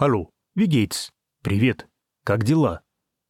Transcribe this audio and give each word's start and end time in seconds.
Wie 0.00 0.66
geht's? 0.66 1.10
Привет. 1.42 1.86
Как 2.24 2.42
дела? 2.42 2.80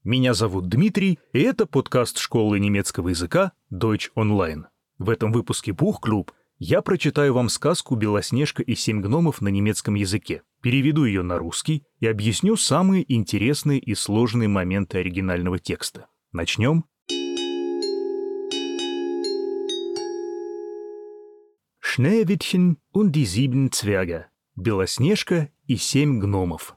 Меня 0.04 0.34
зовут 0.34 0.69
Дмитрий, 0.69 1.19
и 1.33 1.41
это 1.41 1.67
подкаст 1.67 2.19
школы 2.19 2.61
немецкого 2.61 3.08
языка 3.08 3.54
Deutsch 3.73 4.11
Online. 4.17 4.66
В 4.96 5.11
этом 5.11 5.33
выпуске 5.33 5.72
Бух-клуб 5.72 6.30
я 6.59 6.80
прочитаю 6.80 7.35
вам 7.35 7.48
сказку 7.48 7.96
«Белоснежка 7.96 8.62
и 8.62 8.77
семь 8.77 9.01
гномов» 9.01 9.41
на 9.41 9.48
немецком 9.48 9.96
языке, 9.96 10.45
переведу 10.62 11.06
ее 11.06 11.22
на 11.22 11.38
русский 11.38 11.83
и 11.98 12.06
объясню 12.06 12.54
самые 12.54 13.12
интересные 13.12 13.80
и 13.80 13.96
сложные 13.96 14.48
моменты 14.48 14.98
оригинального 14.98 15.58
текста. 15.58 16.06
Начнем? 16.30 16.84
Schneewittchen 21.80 22.77
und 22.92 23.10
die 23.10 23.24
sieben 23.24 23.73
Zwerge. 23.73 24.30
Белоснежка 24.55 25.50
и 25.70 25.77
семь 25.77 26.20
гномов. 26.20 26.76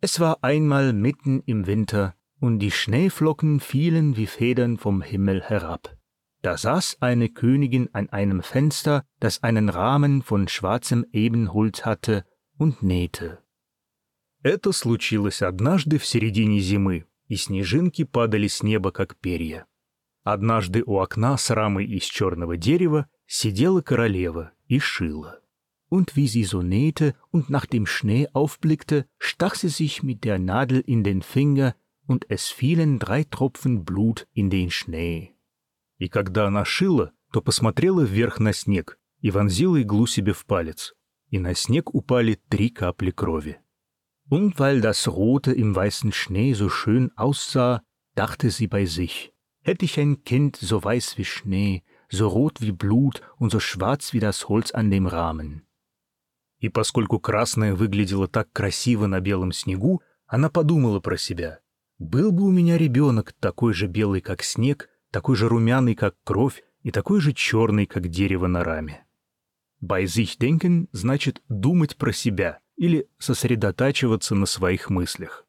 Es 0.00 0.18
war 0.18 0.42
einmal 0.42 0.92
mitten 0.92 1.42
im 1.46 1.66
Winter, 1.66 2.14
und 2.40 2.58
die 2.58 2.72
Schneeflocken 2.72 3.60
fielen 3.60 4.16
wie 4.16 4.26
Federn 4.26 4.76
vom 4.76 5.00
Himmel 5.00 5.42
herab. 5.42 5.96
Da 6.42 6.56
saß 6.56 6.96
eine 7.00 7.28
Königin 7.28 7.88
an 7.92 8.08
einem 8.10 8.42
Fenster, 8.42 9.04
das 9.20 9.44
einen 9.44 9.68
Rahmen 9.68 10.22
von 10.22 10.48
schwarzem 10.48 11.06
Ebenholz 11.12 11.84
hatte, 11.84 12.24
und 12.58 12.82
nähte. 12.82 13.38
Это 14.42 14.72
случилось 14.72 15.40
однажды 15.40 15.98
в 15.98 16.04
середине 16.04 16.58
зимы, 16.58 17.06
и 17.28 17.36
снежинки 17.36 18.02
падали 18.02 18.48
с 18.48 18.64
неба, 18.64 18.90
как 18.90 19.16
перья. 19.16 19.66
Однажды 20.24 20.82
у 20.84 20.98
окна 20.98 21.36
с 21.36 21.48
рамой 21.50 21.86
из 21.86 22.02
черного 22.02 22.56
дерева 22.56 23.08
сидела 23.26 23.80
королева 23.80 24.52
и 24.66 24.80
шила. 24.80 25.40
Und 25.88 26.16
wie 26.16 26.28
sie 26.28 26.44
so 26.44 26.62
nähte 26.62 27.14
und 27.30 27.50
nach 27.50 27.66
dem 27.66 27.86
Schnee 27.86 28.28
aufblickte, 28.32 29.06
stach 29.18 29.54
sie 29.54 29.68
sich 29.68 30.02
mit 30.02 30.24
der 30.24 30.38
Nadel 30.38 30.80
in 30.80 31.04
den 31.04 31.22
Finger, 31.22 31.74
und 32.06 32.26
es 32.28 32.48
fielen 32.48 32.98
drei 32.98 33.24
Tropfen 33.24 33.84
Blut 33.84 34.26
in 34.32 34.50
den 34.50 34.70
Schnee. 34.70 35.34
И 35.98 36.08
когда 36.08 36.46
она 36.46 36.64
шила, 36.64 37.12
то 37.32 37.40
посмотрела 37.40 38.02
вверх 38.02 38.40
на 38.40 38.52
снег 38.52 38.98
и 39.20 39.30
вонзила 39.30 39.80
иглу 39.80 40.06
себе 40.06 40.32
в 40.32 40.44
палец, 40.46 40.94
и 41.28 41.38
на 41.38 41.54
снег 41.54 41.94
упали 41.94 42.40
три 42.48 42.70
капли 42.70 43.10
крови. 43.10 43.58
Und 44.28 44.58
weil 44.58 44.80
das 44.80 45.08
Rote 45.08 45.52
im 45.52 45.74
weißen 45.74 46.12
Schnee 46.12 46.54
so 46.54 46.68
schön 46.68 47.10
aussah, 47.16 47.82
dachte 48.14 48.50
sie 48.50 48.66
bei 48.66 48.84
sich, 48.86 49.32
hätte 49.62 49.84
ich 49.84 49.98
ein 49.98 50.24
Kind 50.24 50.56
so 50.56 50.82
weiß 50.82 51.18
wie 51.18 51.24
Schnee, 51.24 51.82
so 52.08 52.28
rot 52.28 52.60
wie 52.60 52.72
Blut 52.72 53.22
und 53.38 53.50
so 53.50 53.60
schwarz 53.60 54.12
wie 54.12 54.20
das 54.20 54.48
Holz 54.48 54.70
an 54.72 54.90
dem 54.90 55.06
Rahmen. 55.06 55.65
И 56.59 56.69
поскольку 56.69 57.19
красное 57.19 57.75
выглядело 57.75 58.27
так 58.27 58.51
красиво 58.51 59.05
на 59.05 59.19
белом 59.19 59.51
снегу, 59.51 60.01
она 60.25 60.49
подумала 60.49 60.99
про 60.99 61.17
себя. 61.17 61.59
Был 61.99 62.31
бы 62.31 62.43
у 62.43 62.51
меня 62.51 62.77
ребенок 62.77 63.33
такой 63.39 63.73
же 63.73 63.87
белый, 63.87 64.21
как 64.21 64.43
снег, 64.43 64.89
такой 65.11 65.35
же 65.35 65.47
румяный, 65.47 65.95
как 65.95 66.15
кровь, 66.23 66.63
и 66.83 66.91
такой 66.91 67.19
же 67.21 67.33
черный, 67.33 67.85
как 67.85 68.07
дерево 68.07 68.47
на 68.47 68.63
раме. 68.63 69.05
Bei 69.81 70.05
sich 70.05 70.37
denken 70.39 70.87
значит 70.91 71.41
думать 71.49 71.97
про 71.97 72.11
себя 72.11 72.59
или 72.75 73.07
сосредотачиваться 73.17 74.35
на 74.35 74.45
своих 74.45 74.89
мыслях. 74.89 75.45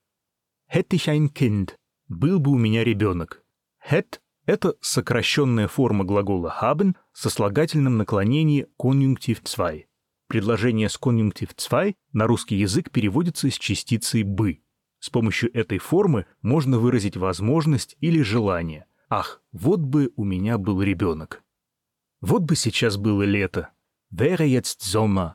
Hätte 0.73 0.97
ich 0.97 1.09
ein 1.09 1.29
Kind, 1.33 1.77
был 2.09 2.39
бы 2.41 2.51
у 2.51 2.59
меня 2.59 2.85
ребенок. 2.85 3.43
Hätt– 3.91 4.21
это 4.47 4.75
сокращенная 4.81 5.69
форма 5.69 6.05
глагола 6.05 6.55
haben 6.61 6.95
со 7.13 7.31
слагательным 7.31 7.97
наклонением 7.97 8.67
конъюнктив 8.79 9.43
2. 9.43 9.88
Предложение 10.29 10.91
с 10.91 10.99
конъюнктив 10.99 11.55
2 11.57 11.95
на 12.13 12.27
русский 12.27 12.57
язык 12.57 12.91
переводится 12.91 13.51
с 13.51 13.59
частицей 13.59 14.23
«бы». 14.23 14.61
С 15.01 15.11
помощью 15.11 15.57
этой 15.57 15.79
формы 15.79 16.27
можно 16.43 16.79
выразить 16.79 17.17
возможность 17.17 17.97
или 18.01 18.21
желание. 18.21 18.87
Ах, 19.09 19.43
вот 19.53 19.81
бы 19.81 20.13
у 20.17 20.25
меня 20.25 20.59
был 20.59 20.83
ребенок. 20.83 21.43
Вот 22.21 22.43
бы 22.43 22.57
сейчас 22.57 22.99
было 22.99 23.23
лето. 23.23 23.71
Wäre 24.13 24.47
jetzt. 24.47 25.35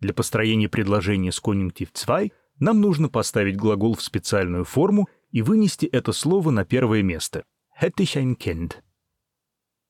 Для 0.00 0.14
построения 0.14 0.68
предложения 0.68 1.32
с 1.32 1.40
конъюнктив 1.40 1.92
2 1.92 2.28
нам 2.60 2.80
нужно 2.80 3.10
поставить 3.10 3.56
глагол 3.56 3.94
в 3.94 4.02
специальную 4.02 4.64
форму 4.64 5.08
и 5.32 5.42
вынести 5.42 5.84
это 5.86 6.12
слово 6.12 6.50
на 6.50 6.64
первое 6.64 7.02
место. 7.02 7.44
Hätte 7.78 8.02
ich 8.02 8.16
ein 8.16 8.36
Kind. 8.38 8.82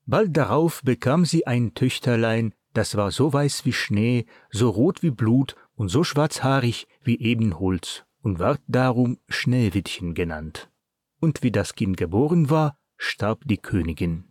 Bald 0.06 0.36
darauf 0.36 0.82
bekam 0.82 1.24
sie 1.24 1.46
ein 1.46 1.72
Töchterlein, 1.74 2.52
das 2.72 2.96
war 2.96 3.10
so 3.10 3.32
weiß 3.32 3.64
wie 3.64 3.72
Schnee, 3.72 4.26
so 4.50 4.70
rot 4.70 5.02
wie 5.02 5.10
Blut 5.10 5.56
und 5.74 5.88
so 5.88 6.04
schwarzhaarig 6.04 6.86
wie 7.02 7.18
Ebenholz 7.18 8.04
und 8.22 8.38
ward 8.38 8.60
darum 8.68 9.18
Schneewittchen 9.28 10.14
genannt. 10.14 10.70
Und 11.20 11.42
wie 11.42 11.50
das 11.50 11.74
Kind 11.74 11.96
geboren 11.96 12.50
war, 12.50 12.78
starb 12.96 13.42
die 13.44 13.58
Königin. 13.58 14.24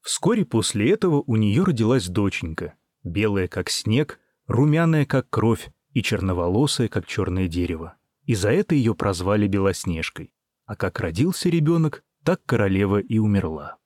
Вскоре 0.00 0.44
после 0.44 0.92
этого 0.92 1.22
у 1.26 1.36
нее 1.36 1.64
родилась 1.64 2.08
доченька, 2.08 2.74
белая 3.02 3.46
как 3.48 3.68
снег, 3.68 4.20
румяная 4.46 5.04
как 5.04 5.28
кровь 5.28 5.70
и 5.92 6.02
черноволосая 6.02 6.88
как 6.88 7.06
черное 7.06 7.48
дерево. 7.48 7.96
И 8.24 8.34
за 8.34 8.50
это 8.50 8.74
ее 8.74 8.94
прозвали 8.94 9.46
Белоснежкой. 9.48 10.32
А 10.64 10.76
как 10.76 11.00
родился 11.00 11.48
ребенок, 11.48 12.04
так 12.24 12.40
королева 12.44 12.98
и 12.98 13.18
умерла. 13.18 13.78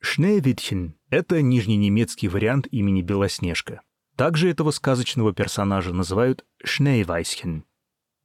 Шнеевитхен— 0.00 0.95
это 1.09 1.41
нижненемецкий 1.41 2.27
вариант 2.27 2.67
имени 2.71 3.01
Белоснежка. 3.01 3.81
Также 4.15 4.49
этого 4.49 4.71
сказочного 4.71 5.33
персонажа 5.33 5.93
называют 5.93 6.45
Шнейвайсхен. 6.63 7.65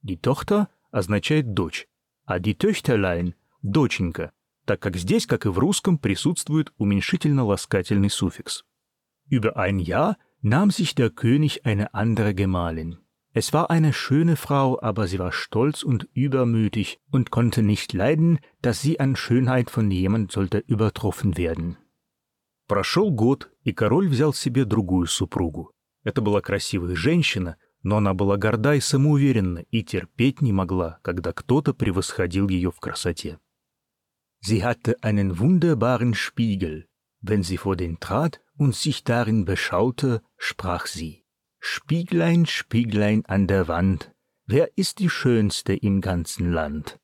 Die 0.03 0.19
Tochter 0.19 0.67
означает 0.91 1.53
«дочь», 1.53 1.87
а 2.25 2.39
die 2.39 2.55
Töchterlein — 2.55 3.61
«доченька», 3.61 4.31
так 4.65 4.79
как 4.79 4.97
здесь, 4.97 5.25
как 5.25 5.45
и 5.45 5.49
в 5.49 5.57
русском, 5.57 5.97
присутствует 5.97 6.73
уменьшительно-ласкательный 6.77 8.09
суффикс. 8.09 8.63
Über 9.29 9.57
ein 9.57 9.79
Jahr 9.79 10.17
nahm 10.41 10.71
sich 10.71 10.93
der 10.93 11.09
König 11.09 11.65
eine 11.65 11.93
andere 11.93 12.33
Gemahlin. 12.33 12.97
Es 13.33 13.53
war 13.53 13.69
eine 13.69 13.93
schöne 13.93 14.35
Frau, 14.35 14.79
aber 14.81 15.07
sie 15.07 15.19
war 15.19 15.31
stolz 15.31 15.83
und 15.83 16.07
übermütig 16.13 16.99
und 17.11 17.29
konnte 17.29 17.61
nicht 17.61 17.93
leiden, 17.93 18.39
dass 18.61 18.81
sie 18.81 18.99
an 18.99 19.15
Schönheit 19.15 19.69
von 19.69 19.91
jemand 19.91 20.31
sollte 20.31 20.59
übertroffen 20.59 21.37
werden. 21.37 21.77
Прошел 22.72 23.10
год, 23.10 23.50
и 23.64 23.74
король 23.74 24.08
взял 24.08 24.32
себе 24.32 24.64
другую 24.64 25.06
супругу. 25.06 25.72
Это 26.04 26.22
была 26.22 26.40
красивая 26.40 26.94
женщина, 26.94 27.58
но 27.82 27.98
она 27.98 28.14
была 28.14 28.38
горда 28.38 28.74
и 28.76 28.80
самоуверенна 28.80 29.58
и 29.58 29.82
терпеть 29.84 30.40
не 30.40 30.54
могла, 30.54 30.98
когда 31.02 31.34
кто-то 31.34 31.74
превосходил 31.74 32.48
ее 32.48 32.70
в 32.70 32.80
красоте. 32.80 33.38
Sie 34.40 34.62
hatte 34.64 34.96
einen 35.02 35.38
wunderbaren 35.38 36.14
Spiegel. 36.14 36.86
Wenn 37.20 37.42
sie 37.42 37.58
vor 37.58 37.76
den 37.76 38.00
trat 38.00 38.40
und 38.56 38.74
sich 38.74 39.04
darin 39.04 39.44
beschaute, 39.44 40.22
sprach 40.38 40.86
sie. 40.86 41.26
Spieglein, 41.58 42.46
Spieglein 42.46 43.22
an 43.26 43.46
der 43.46 43.68
Wand, 43.68 44.12
wer 44.46 44.70
ist 44.78 44.98
die 44.98 45.10
Schönste 45.10 45.74
im 45.74 46.00
ganzen 46.00 46.50
Land? 46.50 46.98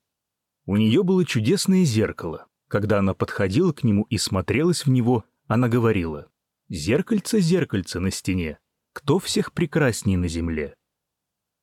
У 0.64 0.78
нее 0.78 1.04
было 1.04 1.26
чудесное 1.26 1.84
зеркало. 1.84 2.46
Когда 2.68 3.00
она 3.00 3.12
подходила 3.12 3.74
к 3.74 3.84
нему 3.84 4.04
и 4.08 4.16
смотрелась 4.16 4.86
в 4.86 4.90
него, 4.90 5.24
она 5.48 5.68
говорила, 5.68 6.30
«Зеркальце, 6.68 7.40
зеркальце 7.40 7.98
на 7.98 8.10
стене, 8.10 8.58
кто 8.92 9.18
всех 9.18 9.52
прекрасней 9.52 10.16
на 10.16 10.28
земле?» 10.28 10.74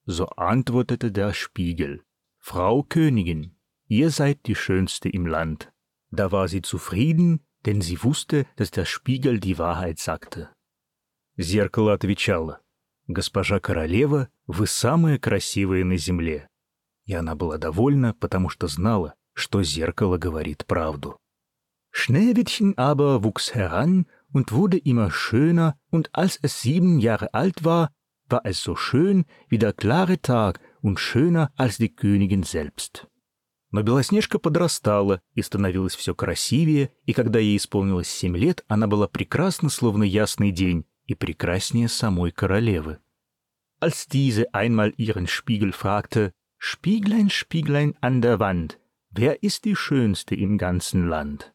So 0.07 0.27
antwortete 0.37 1.11
der 1.11 1.33
Spiegel, 1.33 2.03
Frau 2.39 2.83
Königin, 2.83 3.55
ihr 3.87 4.09
seid 4.09 4.45
die 4.47 4.55
Schönste 4.55 5.09
im 5.09 5.25
Land. 5.27 5.71
Da 6.11 6.31
war 6.31 6.47
sie 6.47 6.61
zufrieden, 6.61 7.45
denn 7.65 7.81
sie 7.81 8.03
wusste, 8.03 8.45
dass 8.55 8.71
der 8.71 8.85
Spiegel 8.85 9.39
die 9.39 9.57
Wahrheit 9.57 9.99
sagte. 9.99 10.49
Зеркало 11.37 11.93
отвечало, 11.93 12.61
«Госпожа 13.07 13.59
королева, 13.59 14.29
вы 14.47 14.65
самая 14.65 15.19
красивая 15.19 15.83
на 15.83 15.97
земле». 15.97 16.49
И 17.05 17.13
она 17.13 17.35
была 17.35 17.59
довольна, 17.59 18.15
потому 18.15 18.49
что 18.49 18.67
знала, 18.67 19.13
что 19.33 19.61
зеркало 19.61 20.17
говорит 20.17 20.65
правду. 20.65 21.19
Schneewittchen 21.94 22.78
aber 22.78 23.24
wuchs 23.24 23.54
heran 23.54 24.06
und 24.32 24.52
wurde 24.52 24.78
immer 24.78 25.10
schöner, 25.10 25.76
und 25.90 26.10
als 26.12 26.38
es 26.40 26.62
sieben 26.62 27.00
Jahre 27.00 27.34
alt 27.34 27.64
war, 27.64 27.90
war 28.28 28.42
es 28.44 28.62
so 28.62 28.76
schön 28.76 29.24
wie 29.48 29.58
der 29.58 29.72
klare 29.72 30.20
Tag 30.20 30.60
und 30.80 31.00
schöner 31.00 31.50
als 31.56 31.78
die 31.78 31.94
Königin 31.94 32.42
selbst. 32.42 33.06
Но 33.72 33.82
Белоснежка 33.82 34.38
подрастала 34.38 35.20
и 35.34 35.42
становилась 35.42 35.94
все 35.94 36.14
красивее, 36.14 36.90
и 37.04 37.12
когда 37.12 37.38
ей 37.38 37.56
исполнилось 37.56 38.08
семь 38.08 38.36
лет, 38.36 38.64
она 38.66 38.86
была 38.86 39.06
прекрасна, 39.06 39.68
словно 39.68 40.02
ясный 40.02 40.50
день, 40.50 40.86
и 41.06 41.14
прекраснее 41.14 41.88
самой 41.88 42.32
королевы. 42.32 42.98
Als 43.78 44.06
diese 44.06 44.52
einmal 44.52 44.92
ihren 44.96 45.26
Spiegel 45.26 45.72
fragte, 45.72 46.32
Spieglein, 46.58 47.30
Spieglein 47.30 47.94
an 48.00 48.20
der 48.20 48.38
Wand, 48.40 48.78
wer 49.10 49.42
ist 49.42 49.64
die 49.64 49.76
Schönste 49.76 50.34
im 50.34 50.58
ganzen 50.58 51.08
Land? 51.08 51.53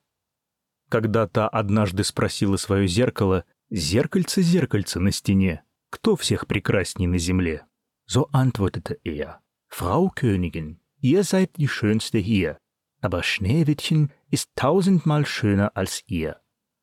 Когда 0.91 1.29
та 1.29 1.49
однажды 1.49 2.03
спросила 2.03 2.57
свое 2.57 2.89
зеркало, 2.89 3.45
«Зеркальце, 3.71 4.43
зеркальце 4.43 4.99
на 4.99 5.13
стене, 5.13 5.63
кто 5.89 6.17
всех 6.17 6.49
прекрасней 6.49 7.07
на 7.07 7.17
земле?» 7.17 7.65
So 8.11 8.29
antwortete 8.33 8.99
er, 9.05 9.39
Frau 9.69 10.11
Königin, 10.11 10.81
ihr 11.01 11.23
seid 11.23 11.57
die 11.59 11.69
Schönste 11.69 12.19
hier, 12.19 12.59
aber 13.01 13.23
Schneewittchen 13.23 14.11
ist 14.33 14.51
tausendmal 14.57 15.25
schöner 15.25 15.77
als 15.77 16.03
ihr». 16.09 16.39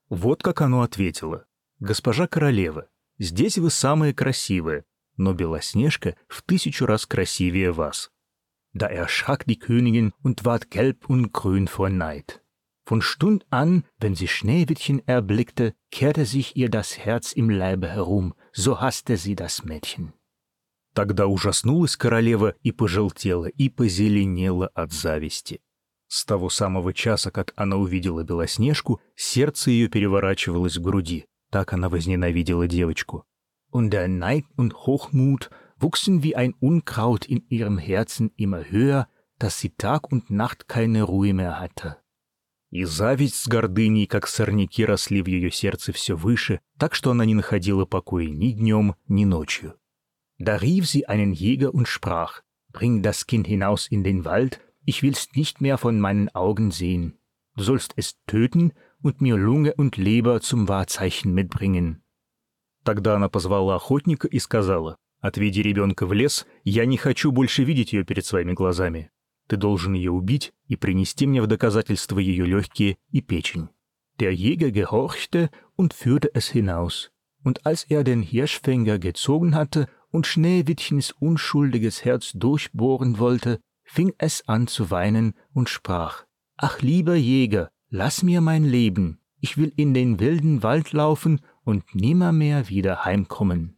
Вот 0.07 0.42
как 0.42 0.62
оно 0.62 0.83
ответило. 0.83 1.45
«Госпожа 1.80 2.27
королева, 2.27 2.88
здесь 3.19 3.57
вы 3.57 3.69
самые 3.69 4.13
красивые, 4.13 4.86
но 5.18 5.33
Белоснежка 5.33 6.15
в 6.30 6.44
тысячу 6.44 6.86
раз 6.86 7.06
красивее 7.06 7.74
вас». 7.74 8.10
Da 8.74 8.88
erschrak 8.88 9.45
die 9.48 9.60
Königin 9.60 10.13
und 10.24 10.45
ward 10.45 10.71
gelb 10.71 11.10
und 11.10 11.33
grün 11.33 11.68
vor 11.68 11.89
Neid. 11.89 12.42
Von 12.87 13.00
Stund 13.00 13.47
an, 13.50 13.85
wenn 13.99 14.14
sie 14.14 14.29
Schneewittchen 14.29 15.06
erblickte, 15.06 15.75
kehrte 15.91 16.26
sich 16.26 16.56
ihr 16.56 16.69
das 16.69 16.99
Herz 16.99 17.32
im 17.32 17.49
Leibe 17.49 17.88
herum, 17.88 18.35
so 18.53 18.81
hasste 18.81 19.17
sie 19.17 19.37
das 19.37 19.64
Mädchen. 19.64 20.12
Тогда 20.94 21.26
ужаснулась 21.26 21.97
королева 21.97 22.55
и 22.62 22.70
пожелтела, 22.70 23.47
и 23.47 23.69
позеленела 23.70 24.67
от 24.75 24.93
зависти. 24.93 25.61
С 26.09 26.26
того 26.26 26.50
самого 26.50 26.93
часа, 26.93 27.31
как 27.31 27.55
она 27.56 27.76
увидела 27.76 28.23
Белоснежку, 28.23 29.00
сердце 29.17 29.70
ее 29.70 29.88
переворачивалось 29.88 30.76
в 30.76 30.82
груди. 30.82 31.25
Так 31.50 31.73
она 31.73 31.88
возненавидела 31.88 32.69
девочку. 32.69 33.25
Und 33.70 33.91
der 33.91 34.09
Neid 34.09 34.44
und 34.56 34.75
Hochmut 34.75 35.50
wuchsen 35.79 36.23
wie 36.23 36.37
ein 36.37 36.53
Unkraut 36.61 37.25
in 37.25 37.47
ihrem 37.49 37.79
Herzen 37.79 38.31
immer 38.37 38.70
höher, 38.70 39.09
dass 39.38 39.59
sie 39.59 39.70
Tag 39.70 40.12
und 40.12 40.29
Nacht 40.31 40.69
keine 40.69 41.05
Ruhe 41.05 41.32
mehr 41.32 41.59
hatte. 41.59 41.97
И 42.69 42.84
зависть 42.84 43.36
с 43.36 43.48
гордыней, 43.48 44.08
как 44.08 44.28
сорняки, 44.28 44.86
росли 44.86 45.22
в 45.22 45.28
ее 45.28 45.52
сердце 45.52 45.94
все 45.94 46.16
выше, 46.16 46.60
так 46.78 46.96
что 46.96 47.12
она 47.12 47.25
не 47.25 47.34
находила 47.34 47.86
покоя 47.86 48.28
ни 48.28 48.52
днем, 48.52 48.96
ни 49.08 49.25
ночью. 49.25 49.75
Da 50.40 50.58
rief 50.62 50.86
sie 50.86 51.08
einen 51.08 51.34
Jäger 51.34 51.74
und 51.74 51.88
sprach, 51.88 52.42
Bring 52.72 53.02
das 53.02 53.25
Kind 53.25 53.48
hinaus 53.48 53.88
in 53.88 54.04
den 54.04 54.24
Wald, 54.24 54.62
ich 54.86 55.02
will's 55.02 55.30
nicht 55.36 55.62
mehr 55.62 55.78
von 55.78 56.00
meinen 56.00 56.30
Augen 56.36 56.69
sehen. 56.72 57.18
Du 57.56 57.64
sollst 57.64 57.94
es 57.96 58.18
töten 58.28 58.74
und 59.02 59.20
mir 59.20 59.36
Lunge 59.36 59.74
und 59.74 59.98
Leber 59.98 60.42
zum 60.42 60.68
Wahrzeichen 60.68 61.34
mitbringen. 61.34 62.04
Тогда 62.84 63.16
она 63.16 63.30
позвала 63.30 63.75
охотника 63.75 64.28
и 64.28 64.40
сказала, 64.40 64.98
«Отведи 65.20 65.62
ребенка 65.62 66.06
в 66.06 66.13
лес, 66.13 66.46
я 66.63 66.86
не 66.86 66.98
хочу 66.98 67.31
больше 67.31 67.63
видеть 67.63 67.94
ее 67.94 68.04
перед 68.06 68.25
своими 68.25 68.54
глазами. 68.54 69.10
Ты 69.49 69.56
должен 69.56 69.94
ее 69.94 70.11
убить 70.11 70.53
и 70.67 70.76
принести 70.76 71.26
мне 71.26 71.43
в 71.43 71.47
доказательство 71.47 72.19
ее 72.19 72.47
легкие 72.47 72.97
и 73.11 73.20
печень. 73.20 73.69
Der 74.19 74.35
Jäger 74.35 74.70
gehorchte 74.70 75.50
und 75.76 75.94
führte 75.94 76.31
es 76.35 76.49
hinaus. 76.49 77.11
Und 77.43 77.67
als 77.67 77.85
er 77.85 78.05
den 78.05 78.23
Hirschfänger 78.23 78.99
gezogen 78.99 79.55
hatte 79.55 79.88
und 80.11 80.26
Schneewittchens 80.26 81.12
unschuldiges 81.12 82.05
Herz 82.05 82.32
durchbohren 82.32 83.19
wollte, 83.19 83.61
fing 83.82 84.12
es 84.19 84.49
an 84.49 84.69
zu 84.69 84.91
weinen 84.91 85.35
und 85.53 85.69
sprach, 85.69 86.25
Ach 86.56 86.81
lieber 86.81 87.17
Jäger, 87.17 87.70
lass 87.88 88.23
mir 88.23 88.41
mein 88.41 88.64
Leben, 88.64 89.19
ich 89.41 89.56
will 89.59 89.73
in 89.76 89.93
den 89.93 90.20
wilden 90.20 90.62
Wald 90.62 90.93
laufen 90.93 91.41
und 91.64 91.94
nimmermehr 91.94 92.69
wieder 92.69 93.05
heimkommen. 93.05 93.76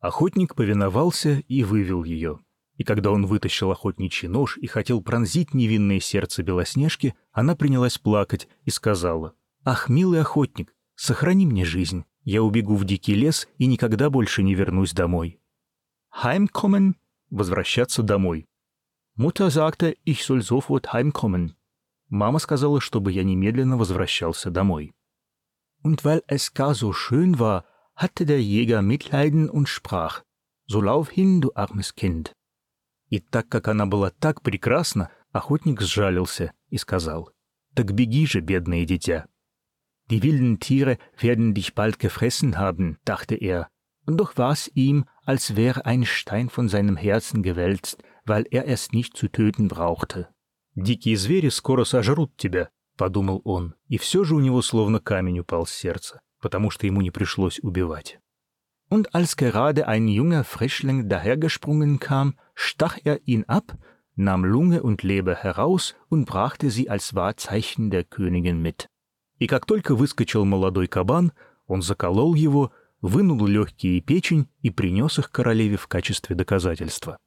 Охотник 0.00 0.54
повиновался 0.54 1.42
и 1.48 1.64
вывел 1.64 2.04
ее. 2.04 2.38
И 2.77 2.83
когда 2.83 3.11
он 3.11 3.25
вытащил 3.25 3.71
охотничий 3.71 4.27
нож 4.27 4.57
и 4.57 4.67
хотел 4.67 5.01
пронзить 5.01 5.53
невинное 5.53 5.99
сердце 5.99 6.43
Белоснежки, 6.43 7.15
она 7.31 7.55
принялась 7.55 7.97
плакать 7.97 8.47
и 8.63 8.71
сказала, 8.71 9.35
«Ах, 9.63 9.89
милый 9.89 10.21
охотник, 10.21 10.73
сохрани 10.95 11.45
мне 11.45 11.65
жизнь. 11.65 12.05
Я 12.23 12.41
убегу 12.41 12.75
в 12.75 12.85
дикий 12.85 13.15
лес 13.15 13.47
и 13.57 13.67
никогда 13.67 14.09
больше 14.09 14.43
не 14.43 14.55
вернусь 14.55 14.93
домой». 14.93 15.39
«Heimkommen»— 16.23 16.95
возвращаться 17.29 18.01
домой. 18.01 18.47
Mutter 19.15 19.51
sagte, 19.51 19.95
ich 20.03 20.23
soll 20.23 20.41
sofort 20.41 20.91
heimkommen. 20.91 21.55
Мама 22.09 22.39
сказала, 22.39 22.81
чтобы 22.81 23.11
я 23.11 23.23
немедленно 23.23 23.77
возвращался 23.77 24.49
домой. 24.49 24.93
Und 25.83 26.03
weil 26.03 26.23
es 26.27 26.53
gar 26.53 26.73
so 26.73 26.93
schön 26.93 27.37
war, 27.37 27.65
hatte 27.93 28.25
der 28.25 28.41
Jäger 28.41 28.81
Mitleiden 28.81 29.49
und 29.49 29.69
sprach, 29.69 30.23
so 30.65 30.81
lauf 30.81 31.09
hin, 31.09 31.41
du 31.41 31.51
armes 31.53 31.93
Kind. 31.95 32.33
И 33.09 33.19
так 33.19 33.47
как 33.49 33.67
она 33.67 33.85
была 33.85 34.09
так 34.09 34.41
прекрасна, 34.41 35.11
охотник 35.31 35.81
сжалился 35.81 36.53
и 36.69 36.77
сказал, 36.77 37.31
«Так 37.75 37.93
беги 37.93 38.25
же, 38.25 38.39
бедное 38.39 38.85
дитя». 38.85 39.25
Die 40.09 40.21
wilden 40.21 40.59
Tiere 40.59 40.97
werden 41.17 41.53
dich 41.53 41.75
bald 41.75 41.97
gefressen 41.97 42.57
haben, 42.57 42.97
dachte 43.05 43.35
er, 43.35 43.69
und 44.05 44.17
doch 44.17 44.37
war's 44.37 44.69
ihm, 44.73 45.05
als 45.25 45.55
wäre 45.55 45.85
ein 45.85 46.05
Stein 46.05 46.49
von 46.49 46.67
seinem 46.67 46.97
Herzen 46.97 47.41
gewälzt, 47.41 48.03
weil 48.25 48.45
er 48.51 48.67
es 48.67 48.91
nicht 48.91 49.15
zu 49.15 49.29
töten 49.29 49.67
brauchte. 49.67 50.27
«Дикие 50.75 51.17
звери 51.17 51.49
скоро 51.49 51.83
сожрут 51.83 52.35
тебя»,— 52.35 52.69
подумал 52.97 53.41
он, 53.45 53.75
и 53.87 53.97
все 53.97 54.23
же 54.23 54.35
у 54.35 54.39
него 54.39 54.61
словно 54.61 54.99
камень 54.99 55.39
упал 55.39 55.65
с 55.65 55.71
сердца, 55.71 56.21
потому 56.41 56.69
что 56.69 56.87
ему 56.87 57.01
не 57.01 57.11
пришлось 57.11 57.59
убивать. 57.59 58.19
und 58.92 59.14
als 59.14 59.36
gerade 59.36 59.86
ein 59.86 60.08
junger 60.08 60.44
Frischling 60.44 61.08
dahergesprungen 61.08 62.00
kam, 62.00 62.34
stach 62.54 62.98
er 63.04 63.20
ihn 63.26 63.44
ab, 63.44 63.76
nahm 64.16 64.44
Lunge 64.44 64.82
und 64.82 65.02
Leber 65.02 65.34
heraus 65.34 65.94
und 66.08 66.24
brachte 66.24 66.70
sie 66.70 66.90
als 66.90 67.14
Wahrzeichen 67.14 67.90
der 67.90 68.04
Königin 68.04 68.60
mit. 68.60 68.88
И 69.38 69.46
как 69.46 69.66
только 69.66 69.94
выскочил 69.94 70.44
молодой 70.44 70.88
кабан, 70.88 71.32
он 71.66 71.82
заколол 71.82 72.34
его, 72.34 72.72
вынул 73.00 73.46
легкие 73.46 73.98
и 73.98 74.00
печень 74.00 74.48
и 74.62 74.70
принес 74.70 75.18
их 75.18 75.30
королеве 75.30 75.76
в 75.76 75.86
качестве 75.86 76.34
доказательства. 76.34 77.18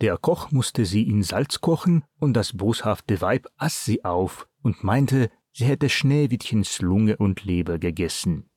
Der 0.00 0.16
Koch 0.16 0.50
musste 0.50 0.84
sie 0.86 1.06
in 1.06 1.22
Salz 1.22 1.60
kochen, 1.60 2.04
und 2.18 2.32
das 2.34 2.52
boshafte 2.52 3.20
Weib 3.20 3.46
aß 3.58 3.84
sie 3.84 4.04
auf 4.04 4.48
und 4.62 4.82
meinte, 4.82 5.30
sie 5.52 5.66
hätte 5.66 5.88
Schneewittchens 5.88 6.80
Lunge 6.80 7.16
und 7.16 7.44
Leber 7.44 7.78
gegessen. 7.78 8.48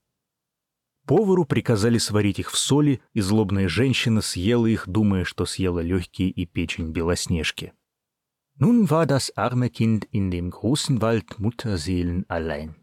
Повару 1.07 1.45
приказали 1.45 1.99
сварить 1.99 2.39
их 2.39 2.51
в 2.51 2.57
соли, 2.57 3.01
и 3.13 3.21
злобная 3.21 3.69
женщина 3.69 4.21
съела 4.21 4.67
их, 4.67 4.89
думая, 4.89 5.25
что 5.25 5.45
съела 5.47 5.81
легкие 5.81 6.31
и 6.31 6.47
печень 6.47 6.93
Белоснежки. 6.93 7.73
Nun 8.59 8.89
war 8.89 9.07
das 9.07 9.33
arme 9.37 9.71
Kind 9.71 10.07
in 10.13 10.31
dem 10.31 10.51
großen 10.51 11.01
Wald 11.01 11.39
Mutterseelen 11.39 12.25
allein. 12.29 12.77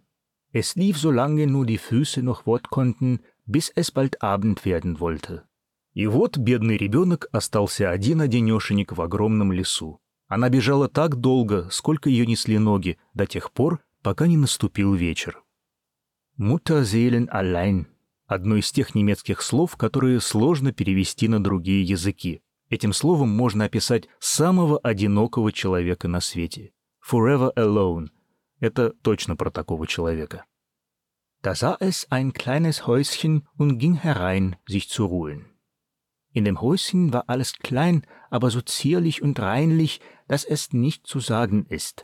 Es 0.52 0.76
lief, 0.76 0.98
solange 0.98 1.46
nur 1.48 1.66
die 1.66 1.78
Füße 1.78 2.22
noch 2.24 2.46
Wort 2.46 2.70
konnten, 2.70 3.22
bis 3.46 3.72
es 3.76 3.92
bald 3.92 4.22
Abend 4.22 4.66
werden 4.66 5.00
wollte. 5.00 5.46
И 5.94 6.06
вот 6.08 6.38
бедный 6.38 6.78
ребенок 6.78 7.28
остался 7.32 7.90
один-одинешенек 7.90 8.92
в 8.94 9.02
огромном 9.02 9.52
лесу. 9.52 10.00
Она 10.28 10.50
бежала 10.50 10.88
так 10.88 11.16
долго, 11.16 11.70
сколько 11.72 12.10
ее 12.10 12.26
несли 12.26 12.58
ноги, 12.58 12.98
до 13.14 13.26
тех 13.26 13.52
пор, 13.52 13.80
пока 14.02 14.28
не 14.28 14.38
наступил 14.38 14.94
вечер. 14.94 15.42
Mutterseelen 16.38 17.28
allein 17.30 17.88
одно 18.30 18.58
из 18.58 18.72
тех 18.72 18.96
немецких 18.96 19.42
слов, 19.42 19.76
которые 19.76 20.22
сложно 20.22 20.72
перевести 20.72 21.28
на 21.28 21.44
другие 21.44 21.84
языки. 21.84 22.42
Этим 22.70 22.94
словом 22.94 23.30
можно 23.30 23.66
описать 23.66 24.08
самого 24.20 24.78
одинокого 24.78 25.52
человека 25.52 26.08
на 26.08 26.22
свете. 26.22 26.72
Forever 27.02 27.52
alone. 27.56 28.10
Это 28.60 28.92
точно 29.02 29.36
про 29.36 29.50
такого 29.50 29.88
человека. 29.88 30.46
Da 31.42 31.56
sah 31.56 31.78
es 31.80 32.06
ein 32.10 32.34
kleines 32.34 32.86
Häuschen 32.86 33.48
und 33.58 33.80
ging 33.80 33.96
herein, 33.96 34.58
sich 34.68 34.90
zu 34.90 35.06
ruhen. 35.06 35.46
In 36.34 36.46
dem 36.46 36.62
Häuschen 36.62 37.12
war 37.12 37.24
alles 37.28 37.54
klein, 37.54 38.06
aber 38.30 38.52
so 38.52 38.62
zierlich 38.62 39.24
und 39.24 39.40
reinlich, 39.40 40.02
dass 40.28 40.44
es 40.44 40.74
nicht 40.74 41.08
zu 41.08 41.20
sagen 41.20 41.66
ist. 41.70 42.04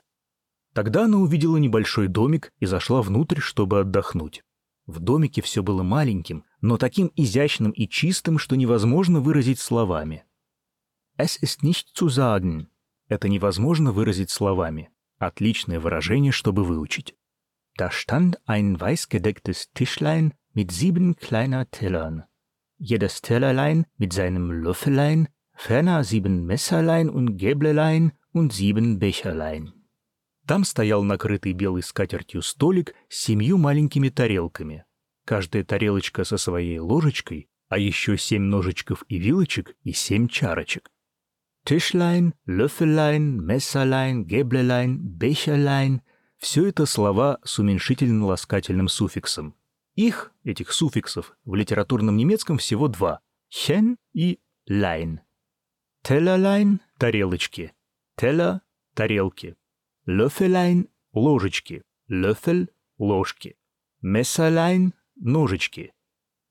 Тогда 0.73 1.03
она 1.03 1.17
увидела 1.17 1.57
небольшой 1.57 2.07
домик 2.07 2.51
и 2.59 2.65
зашла 2.65 3.01
внутрь, 3.01 3.41
чтобы 3.41 3.81
отдохнуть. 3.81 4.44
В 4.85 4.99
домике 4.99 5.41
все 5.41 5.63
было 5.63 5.83
маленьким, 5.83 6.43
но 6.61 6.77
таким 6.77 7.11
изящным 7.15 7.71
и 7.71 7.87
чистым, 7.87 8.37
что 8.37 8.55
невозможно 8.55 9.19
выразить 9.19 9.59
словами. 9.59 10.25
«Es 11.17 11.37
ist 11.41 11.63
nicht 11.63 11.93
zu 11.95 12.09
sagen»— 12.09 12.67
это 13.07 13.27
невозможно 13.29 13.91
выразить 13.91 14.29
словами. 14.29 14.89
Отличное 15.17 15.79
выражение, 15.79 16.31
чтобы 16.31 16.63
выучить. 16.63 17.15
Da 17.77 17.89
stand 17.89 18.37
ein 18.45 18.79
weißgedecktes 18.79 19.71
Tischlein 19.73 20.33
mit 20.53 20.71
sieben 20.71 21.15
kleiner 21.15 21.69
Tellern. 21.69 22.23
Jedes 22.77 23.21
Tellerlein 23.21 23.85
mit 23.97 24.13
seinem 24.13 24.51
Löffelein, 24.51 25.29
ferner 25.53 26.03
sieben 26.03 26.45
Messerlein 26.45 27.09
und 27.09 27.37
Gäblelein 27.37 28.13
und 28.31 28.53
sieben 28.53 28.99
Becherlein. 28.99 29.73
Там 30.47 30.63
стоял 30.63 31.03
накрытый 31.03 31.53
белой 31.53 31.81
скатертью 31.81 32.41
столик 32.41 32.93
с 33.09 33.17
семью 33.17 33.57
маленькими 33.57 34.09
тарелками. 34.09 34.85
Каждая 35.25 35.63
тарелочка 35.63 36.23
со 36.23 36.37
своей 36.37 36.77
ложечкой, 36.77 37.49
а 37.67 37.79
еще 37.79 38.17
семь 38.17 38.43
ножичков 38.43 39.03
и 39.07 39.17
вилочек 39.17 39.75
и 39.83 39.91
семь 39.91 40.27
чарочек. 40.27 40.91
Tischlein, 41.65 42.33
Löffelein, 42.45 43.39
Messerlein, 43.39 44.23
Gäblelein, 44.23 44.99
Becherlein— 44.99 46.01
все 46.37 46.67
это 46.67 46.85
слова 46.85 47.39
с 47.43 47.57
уменьшительно-ласкательным 47.57 48.87
суффиксом. 48.87 49.55
Их, 49.95 50.31
этих 50.43 50.71
суффиксов, 50.71 51.35
в 51.43 51.55
литературном 51.55 52.17
немецком 52.17 52.59
всего 52.59 52.87
два— 52.87 53.21
«chen» 53.49 53.95
и 54.13 54.39
«lein». 54.69 55.19
Tellerlein— 56.03 56.81
тарелочки, 56.99 57.73
Teller— 58.15 58.59
тарелки, 58.93 59.55
Löffelein — 60.06 61.12
ложечки, 61.14 61.82
Löffel — 62.08 62.98
ложки, 62.98 63.56
Messerlein — 64.00 65.16
ножички, 65.16 65.92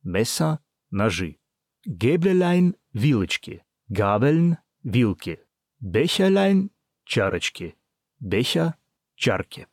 Messer — 0.03 0.91
ножи, 0.91 1.37
Gäblelein — 1.85 2.93
вилочки, 2.93 3.63
Gabeln — 3.89 4.83
вилки, 4.83 5.39
Becherlein — 5.79 7.05
чарочки, 7.05 7.75
Becher — 8.19 9.15
чарки. 9.15 9.67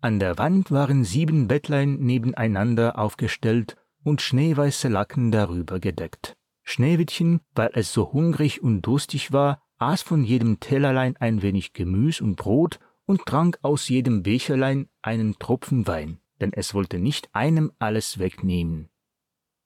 An 0.00 0.20
der 0.20 0.38
Wand 0.38 0.70
waren 0.70 1.04
sieben 1.04 1.48
Bettlein 1.48 1.98
nebeneinander 1.98 2.98
aufgestellt 2.98 3.76
und 4.04 4.22
schneeweiße 4.22 4.88
Lacken 4.88 5.32
darüber 5.32 5.80
gedeckt. 5.80 6.36
Schneewittchen, 6.62 7.40
weil 7.54 7.70
es 7.74 7.92
so 7.92 8.12
hungrig 8.12 8.62
und 8.62 8.82
durstig 8.82 9.32
war, 9.32 9.62
aß 9.78 10.02
von 10.02 10.22
jedem 10.22 10.60
Tellerlein 10.60 11.16
ein 11.16 11.42
wenig 11.42 11.72
Gemüs 11.72 12.20
und 12.20 12.36
Brot 12.36 12.78
und 13.11 13.25
trank 13.25 13.59
aus 13.61 13.89
jedem 13.89 14.23
Becherlein 14.23 14.87
einen 15.01 15.37
Tropfen 15.37 15.85
Wein, 15.85 16.19
denn 16.39 16.53
es 16.53 16.73
wollte 16.73 16.97
nicht 16.97 17.29
einem 17.33 17.73
alles 17.77 18.19
wegnehmen. 18.19 18.89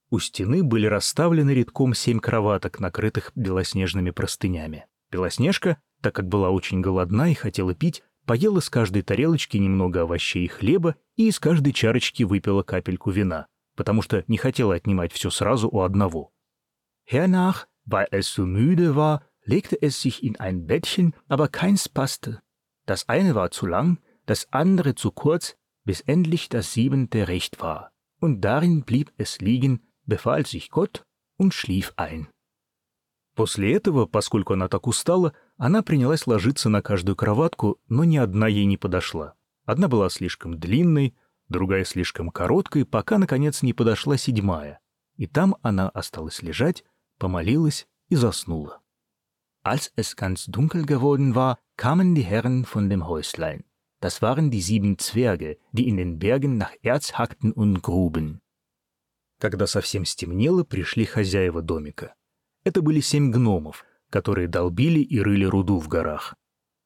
У 0.10 0.20
стены 0.20 0.64
были 0.64 0.88
расставлены 0.88 1.52
редком 1.52 1.94
семь 1.94 2.20
кроваток, 2.20 2.80
накрытых 2.80 3.32
белоснежными 3.36 4.12
простынями. 4.12 4.86
Белоснежка, 5.12 5.78
так 6.02 6.16
как 6.16 6.28
была 6.28 6.50
очень 6.50 6.82
голодна 6.82 7.32
и 7.32 7.36
хотела 7.36 7.76
пить, 7.76 8.04
поела 8.26 8.62
с 8.62 8.70
каждой 8.70 9.04
тарелочки 9.04 9.58
немного 9.58 10.02
овощей 10.02 10.46
и 10.46 10.48
хлеба 10.48 10.96
и 11.16 11.28
из 11.28 11.40
каждой 11.40 11.74
чарочки 11.74 12.24
выпила 12.24 12.64
капельку 12.64 13.12
вина, 13.12 13.46
потому 13.76 14.02
что 14.02 14.24
не 14.28 14.38
хотела 14.38 14.74
отнимать 14.74 15.14
все 15.14 15.30
сразу 15.30 15.70
у 15.70 15.82
одного. 15.82 16.32
Hernach, 17.06 17.68
weil 17.86 18.08
es 18.12 18.28
so 18.28 18.48
müde 18.48 18.96
war, 18.96 19.22
legte 19.44 19.80
es 19.80 20.02
sich 20.02 20.24
in 20.24 20.36
ein 20.38 20.66
Bettchen, 20.66 21.14
aber 21.28 21.48
keins 21.50 21.88
passte. 21.88 22.42
Das 22.86 23.10
eine 23.10 23.36
war 23.36 23.52
zu 23.52 23.66
lang, 23.66 24.00
das 24.26 24.48
andere 24.52 24.96
zu 24.96 25.12
kurz, 25.12 25.58
bis 25.84 26.02
endlich 26.02 26.50
das 26.50 26.74
siebente 26.74 27.28
recht 27.28 27.62
war. 27.62 27.92
Und 28.20 28.42
darin 28.42 28.84
blieb 28.84 29.12
es 29.18 29.40
liegen, 29.40 29.88
befahl 30.06 30.46
sich 30.46 30.70
Gott 30.70 31.06
und 31.38 31.54
schlief 31.54 31.94
ein. 31.98 32.28
После 33.36 33.74
этого, 33.74 34.06
поскольку 34.06 34.54
она 34.54 34.70
так 34.70 34.88
устала, 34.88 35.34
она 35.58 35.84
принялась 35.84 36.26
ложиться 36.26 36.70
на 36.70 36.82
каждую 36.82 37.18
кроватку, 37.18 37.80
но 37.90 38.06
ни 38.06 38.18
одна 38.18 38.48
ей 38.48 38.66
не 38.66 38.78
подошла. 38.78 39.36
Одна 39.66 39.90
была 39.90 40.10
слишком 40.10 40.58
длинной, 40.58 41.16
другая 41.50 41.84
слишком 41.84 42.30
короткой, 42.30 42.86
пока, 42.86 43.18
наконец, 43.18 43.62
не 43.62 43.74
подошла 43.74 44.16
седьмая. 44.16 44.80
И 45.18 45.28
там 45.28 45.58
она 45.62 45.90
осталась 45.90 46.42
лежать, 46.42 46.86
помолилась 47.18 47.88
и 48.10 48.16
заснула. 48.16 48.82
Als 49.64 49.92
es 49.96 50.16
ganz 50.16 50.46
dunkel 50.48 50.86
geworden 50.86 51.34
war, 51.34 51.58
kamen 51.77 52.15
die 52.15 52.23
Herren 52.23 52.65
von 52.65 52.89
dem 52.91 53.07
Häuslein. 53.07 53.65
Das 54.01 54.23
waren 54.23 54.51
die 54.51 54.63
sieben 54.63 54.99
Zwerge, 54.99 55.59
die 55.73 55.89
in 55.89 55.97
den 55.97 56.19
Bergen 56.19 56.57
nach 56.57 56.73
Erz 56.83 57.13
hackten 57.13 57.53
und 57.53 57.83
gruben. 57.83 58.41
Когда 59.39 59.67
совсем 59.67 60.05
стемнело, 60.05 60.65
пришли 60.65 61.05
хозяева 61.05 61.63
домика. 61.63 62.15
Это 62.65 62.83
были 62.83 63.01
семь 63.01 63.31
гномов, 63.31 63.85
которые 64.11 64.49
долбили 64.49 65.01
и 65.01 65.19
рыли 65.21 65.45
руду 65.45 65.79
в 65.79 65.89
горах. 65.89 66.37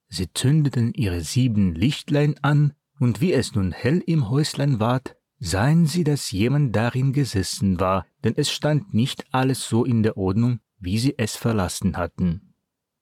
Sie 0.09 0.33
zündeten 0.33 0.93
ihre 0.93 1.23
sieben 1.23 1.75
Lichtlein 1.75 2.37
an, 2.43 2.75
und 3.01 3.21
wie 3.21 3.33
es 3.33 3.55
nun 3.55 3.73
hell 3.73 4.01
im 4.07 4.31
Häuslein 4.31 4.79
ward, 4.79 5.17
sahen 5.41 5.87
sie, 5.87 6.05
dass 6.05 6.31
jemand 6.31 6.75
darin 6.77 7.13
gesessen 7.13 7.81
war, 7.81 8.07
denn 8.23 8.35
es 8.37 8.51
stand 8.51 8.95
nicht 8.95 9.25
alles 9.33 9.69
so 9.69 9.85
in 9.85 10.05
der 10.05 10.17
Ordnung, 10.17 10.61
wie 10.79 10.99
sie 10.99 11.15
es 11.19 11.35
verlassen 11.37 11.97
hatten. 11.97 12.48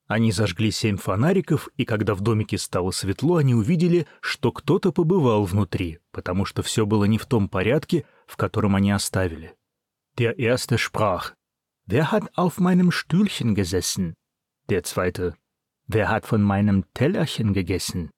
Они 0.08 0.32
зажгли 0.32 0.70
семь 0.70 0.96
фонариков, 0.96 1.68
и 1.76 1.84
когда 1.84 2.14
в 2.14 2.22
домике 2.22 2.56
стало 2.56 2.92
светло, 2.92 3.36
они 3.36 3.54
увидели, 3.54 4.06
что 4.22 4.52
кто-то 4.52 4.90
побывал 4.90 5.44
внутри, 5.44 5.98
потому 6.12 6.46
что 6.46 6.62
все 6.62 6.86
было 6.86 7.04
не 7.04 7.18
в 7.18 7.26
том 7.26 7.46
порядке, 7.46 8.06
в 8.26 8.38
котором 8.38 8.74
они 8.74 8.90
оставили. 8.90 9.54
Der 10.16 10.38
erste 10.38 10.78
sprach, 10.78 11.34
Wer 11.86 12.10
hat 12.10 12.24
auf 12.36 12.58
meinem 12.58 12.90
Stühlchen 12.90 13.54
gesessen? 13.54 14.14
Der 14.70 14.82
zweite, 14.82 15.36
Wer 15.86 16.08
hat 16.08 16.24
von 16.24 16.42
meinem 16.42 16.84
Tellerchen 16.94 17.52
gegessen? 17.52 18.10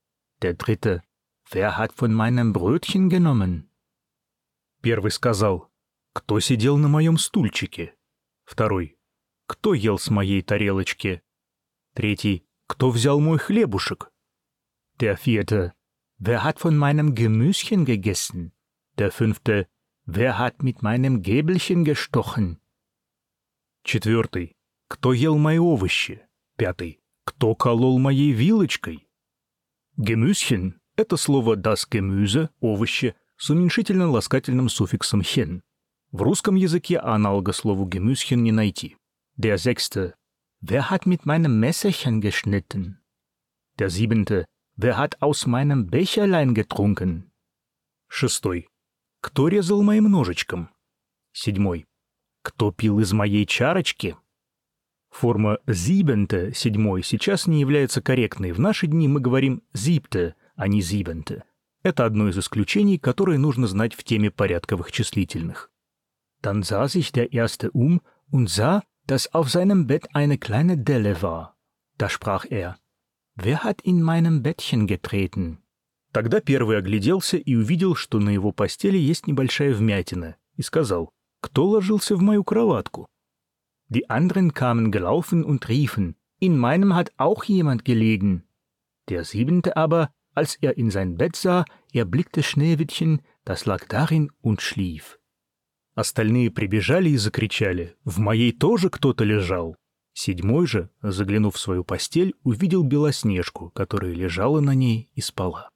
Der 0.42 0.54
dritte, 0.54 1.02
Wer 1.50 1.76
hat 1.76 1.92
von 1.92 2.14
meinem 2.14 2.52
Brötchen 2.52 3.10
genommen? 3.10 3.68
Первый 4.80 5.10
сказал, 5.10 5.68
Кто 6.14 6.38
сидел 6.38 6.76
на 6.78 6.86
моем 6.86 7.18
стульчике? 7.18 7.94
Второй, 8.44 8.96
Кто 9.48 9.74
ел 9.74 9.98
с 9.98 10.08
моей 10.08 10.40
тарелочки? 10.42 11.22
Третий, 11.94 12.44
Кто 12.66 12.90
взял 12.90 13.20
мой 13.20 13.38
хлебушек? 13.38 14.10
Der 14.98 15.16
vierte, 15.16 15.72
Wer 16.18 16.44
hat 16.44 16.60
von 16.60 16.76
meinem 16.76 17.14
Gemüschen 17.14 17.84
gegessen? 17.84 18.52
Der 18.98 19.10
fünfte, 19.10 19.66
Wer 20.04 20.38
hat 20.38 20.62
mit 20.62 20.82
meinem 20.82 21.22
Gäbelchen 21.22 21.84
gestochen? 21.84 22.60
Четвертый, 23.82 24.56
Кто 24.88 25.12
ел 25.12 25.36
мои 25.36 25.58
овощи? 25.58 26.22
Пятый, 26.56 27.00
Кто 27.24 27.54
колол 27.54 27.98
моей 27.98 28.32
вилочкой? 28.32 29.08
Gemüschen– 29.96 30.80
это 30.96 31.16
слово 31.16 31.56
das 31.56 31.88
Gemüse, 31.90 32.50
овощи, 32.60 33.14
с 33.36 33.50
уменьшительно-ласкательным 33.50 34.68
суффиксом 34.68 35.20
«hen». 35.22 35.62
В 36.12 36.22
русском 36.22 36.54
языке 36.54 36.98
аналога 36.98 37.52
слову 37.52 37.86
Gemüschen 37.88 38.42
не 38.42 38.52
найти. 38.52 38.96
Der 39.36 39.58
sechste, 39.58 40.14
Wer 40.60 40.90
hat 40.90 41.06
mit 41.06 41.26
meinem 41.26 41.58
Messerchen 41.58 42.20
geschnitten? 42.20 43.00
Der 43.78 43.90
siebente, 43.90 44.44
Wer 44.82 44.96
hat 44.96 45.20
aus 45.20 45.46
meinem 45.46 45.90
Becherlein 45.90 46.54
getrunken? 46.54 47.30
Шестой. 48.08 48.68
Кто 49.20 49.48
резал 49.48 49.82
моим 49.82 50.10
ножичком? 50.10 50.70
Седьмой. 51.32 51.86
Кто 52.42 52.72
пил 52.72 52.98
из 52.98 53.12
моей 53.12 53.44
чарочки? 53.44 54.16
Форма 55.10 55.58
«siebente»— 55.66 56.52
седьмой 56.54 57.02
сейчас 57.02 57.46
не 57.46 57.60
является 57.60 58.00
корректной. 58.00 58.52
В 58.52 58.60
наши 58.60 58.86
дни 58.86 59.06
мы 59.06 59.20
говорим 59.20 59.62
«siebte», 59.74 60.34
а 60.56 60.66
не 60.66 60.80
«siebente». 60.80 61.42
Это 61.82 62.06
одно 62.06 62.28
из 62.28 62.38
исключений, 62.38 62.98
которые 62.98 63.38
нужно 63.38 63.66
знать 63.66 63.92
в 63.94 64.02
теме 64.02 64.30
порядковых 64.30 64.92
числительных. 64.92 65.70
Dann 66.42 66.62
sah 66.62 66.86
sich 66.88 67.12
der 67.12 67.32
Erste 67.32 67.70
um 67.72 68.00
und 68.30 68.48
sah, 68.48 68.82
dass 69.09 69.33
auf 69.33 69.49
seinem 69.49 69.87
Bett 69.87 70.07
eine 70.13 70.37
kleine 70.37 70.77
Delle 70.77 71.21
war. 71.21 71.55
Da 71.97 72.09
sprach 72.09 72.45
er, 72.49 72.77
«Wer 73.35 73.63
hat 73.63 73.81
in 73.81 74.01
meinem 74.01 74.43
Bettchen 74.43 74.87
getreten?» 74.87 75.59
Тогда 76.11 76.39
первый 76.39 76.77
огляделся 76.77 77.35
и 77.35 77.55
увидел, 77.55 77.93
что 77.93 78.19
на 78.19 78.29
его 78.29 78.53
постели 78.53 78.97
есть 78.97 79.27
небольшая 79.27 79.73
вмятина, 79.73 80.37
и 80.55 80.61
сказал, 80.61 81.09
«Кто 81.41 81.65
ложился 81.67 82.15
в 82.15 82.21
мою 82.21 82.43
кроватку?» 82.45 83.07
Die 83.89 84.09
anderen 84.09 84.53
kamen 84.53 84.91
gelaufen 84.91 85.43
und 85.43 85.67
riefen, 85.67 86.15
«In 86.39 86.57
meinem 86.57 86.95
hat 86.95 87.11
auch 87.17 87.43
jemand 87.43 87.83
gelegen». 87.83 88.43
Der 89.09 89.25
siebente 89.25 89.75
aber, 89.75 90.09
als 90.33 90.55
er 90.55 90.77
in 90.77 90.89
sein 90.89 91.17
Bett 91.17 91.35
sah, 91.35 91.65
erblickte 91.93 92.43
Schneewittchen, 92.43 93.21
das 93.43 93.65
lag 93.65 93.85
darin 93.87 94.31
und 94.41 94.61
schlief. 94.61 95.18
Остальные 96.00 96.50
прибежали 96.50 97.10
и 97.10 97.18
закричали 97.18 97.94
«В 98.06 98.20
моей 98.20 98.52
тоже 98.52 98.88
кто-то 98.88 99.22
лежал!» 99.22 99.76
Седьмой 100.14 100.66
же, 100.66 100.88
заглянув 101.02 101.56
в 101.56 101.58
свою 101.58 101.84
постель, 101.84 102.32
увидел 102.42 102.84
Белоснежку, 102.84 103.68
которая 103.68 104.14
лежала 104.14 104.60
на 104.60 104.74
ней 104.74 105.10
и 105.12 105.20
спала. 105.20 105.68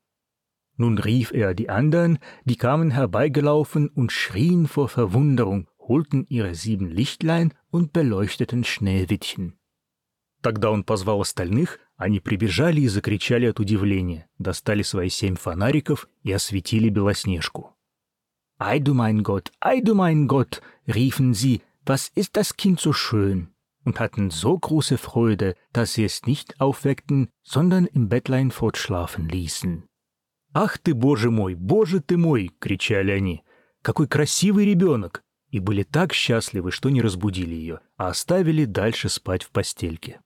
Nun 0.78 0.96
rief 0.96 1.30
er 1.34 1.52
die 1.52 1.68
anderen, 1.68 2.20
die 2.46 2.56
kamen 2.56 2.90
herbeigelaufen 2.92 3.90
und 3.90 4.12
schrien 4.12 4.66
vor 4.66 4.88
Verwunderung, 4.88 5.68
holten 5.78 6.24
ihre 6.30 6.54
sieben 6.54 6.88
Lichtlein 6.88 7.52
und 7.70 7.92
beleuchteten 7.92 8.64
Schneewittchen. 8.64 9.58
Тогда 10.40 10.70
он 10.70 10.84
позвал 10.84 11.20
остальных, 11.20 11.80
они 11.96 12.18
прибежали 12.20 12.80
и 12.80 12.88
закричали 12.88 13.44
от 13.44 13.60
удивления, 13.60 14.26
достали 14.38 14.80
свои 14.80 15.10
семь 15.10 15.36
фонариков 15.36 16.08
и 16.22 16.32
осветили 16.32 16.88
Белоснежку. 16.88 17.73
Ei 18.63 18.79
du 18.79 18.93
mein 18.93 19.23
Gott, 19.23 19.51
ei 19.59 19.81
du 19.81 19.95
mein 19.95 20.27
Gott, 20.27 20.61
riefen 20.87 21.33
sie, 21.33 21.61
was 21.85 22.09
ist 22.15 22.35
das 22.35 22.57
Kind 22.57 22.79
so 22.79 22.93
schön? 22.93 23.53
und 23.89 23.99
hatten 23.99 24.29
so 24.29 24.57
große 24.57 24.97
Freude, 24.97 25.55
dass 25.73 25.93
sie 25.93 26.05
es 26.05 26.25
nicht 26.25 26.61
aufweckten, 26.61 27.29
sondern 27.43 27.85
im 27.85 28.07
Bettlein 28.07 28.51
fortschlafen 28.51 29.27
ließen. 29.27 29.83
«Ах 30.53 30.77
ты, 30.77 30.93
боже 30.93 31.31
мой, 31.31 31.55
боже 31.55 31.99
ты 32.01 32.15
мой!» — 32.17 32.59
кричали 32.59 33.11
они. 33.11 33.43
«Какой 33.81 34.07
красивый 34.07 34.65
ребенок!» 34.65 35.23
И 35.49 35.59
были 35.59 35.83
так 35.83 36.13
счастливы, 36.13 36.71
что 36.71 36.89
не 36.89 37.01
разбудили 37.01 37.55
ее, 37.55 37.79
а 37.97 38.09
оставили 38.09 38.65
дальше 38.65 39.09
спать 39.09 39.43
в 39.43 39.49
постельке. 39.49 40.21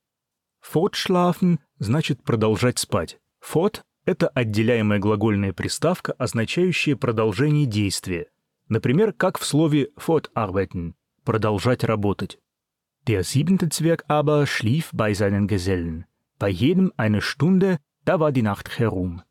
«Fortschlafen» 0.61 1.59
значит 1.77 2.23
«продолжать 2.23 2.79
спать». 2.79 3.19
«Fort» 3.39 3.81
Это 4.08 4.28
отделяемая 4.28 5.00
глагольная 5.00 5.52
приставка, 5.52 6.12
означающая 6.12 6.96
продолжение 6.96 7.66
действия. 7.66 8.30
Например, 8.66 9.12
как 9.12 9.38
в 9.38 9.44
слове 9.44 9.90
fortarbeiten– 9.98 10.94
продолжать 11.24 11.84
работать. 11.84 12.38
Der 13.06 13.22
siebente 13.22 13.68
Zwerg 13.68 14.06
aber 14.08 14.46
schlief 14.46 14.88
bei 14.94 15.12
seinen 15.12 15.46
Gesellen. 15.46 16.06
Bei 16.38 16.48
jedem 16.48 16.90
eine 16.96 17.20
Stunde, 17.20 17.80
da 18.06 18.18
war 18.18 18.32
die 18.32 18.40
Nacht 18.40 18.78
herum. 18.78 19.24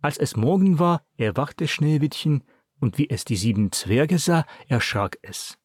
Als 0.00 0.16
es 0.16 0.36
Morgen 0.36 0.78
war, 0.78 1.02
erwachte 1.16 1.66
Schneewittchen, 1.66 2.44
und 2.78 2.98
wie 2.98 3.10
es 3.10 3.24
die 3.24 3.34
sieben 3.34 3.72
Zwerge 3.72 4.20
sah, 4.20 4.46
erschrak 4.68 5.18
es. 5.22 5.58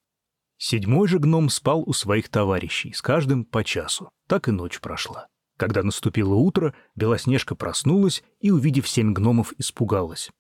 Седьмой 0.58 1.08
же 1.08 1.20
гном 1.20 1.50
спал 1.50 1.84
у 1.86 1.94
своих 1.94 2.30
товарищей, 2.30 2.94
с 2.94 3.04
каждым 3.04 3.46
по 3.46 3.64
часу. 3.64 4.10
Так 4.28 4.48
и 4.48 4.52
ночь 4.52 4.80
прошла. 4.80 5.28
Когда 5.58 5.84
наступило 5.84 6.36
утро, 6.36 6.74
Белоснежка 6.96 7.56
проснулась 7.56 8.24
и, 8.40 8.52
увидев 8.52 8.88
семь 8.88 9.14
гномов, 9.14 9.54
испугалась. 9.58 10.32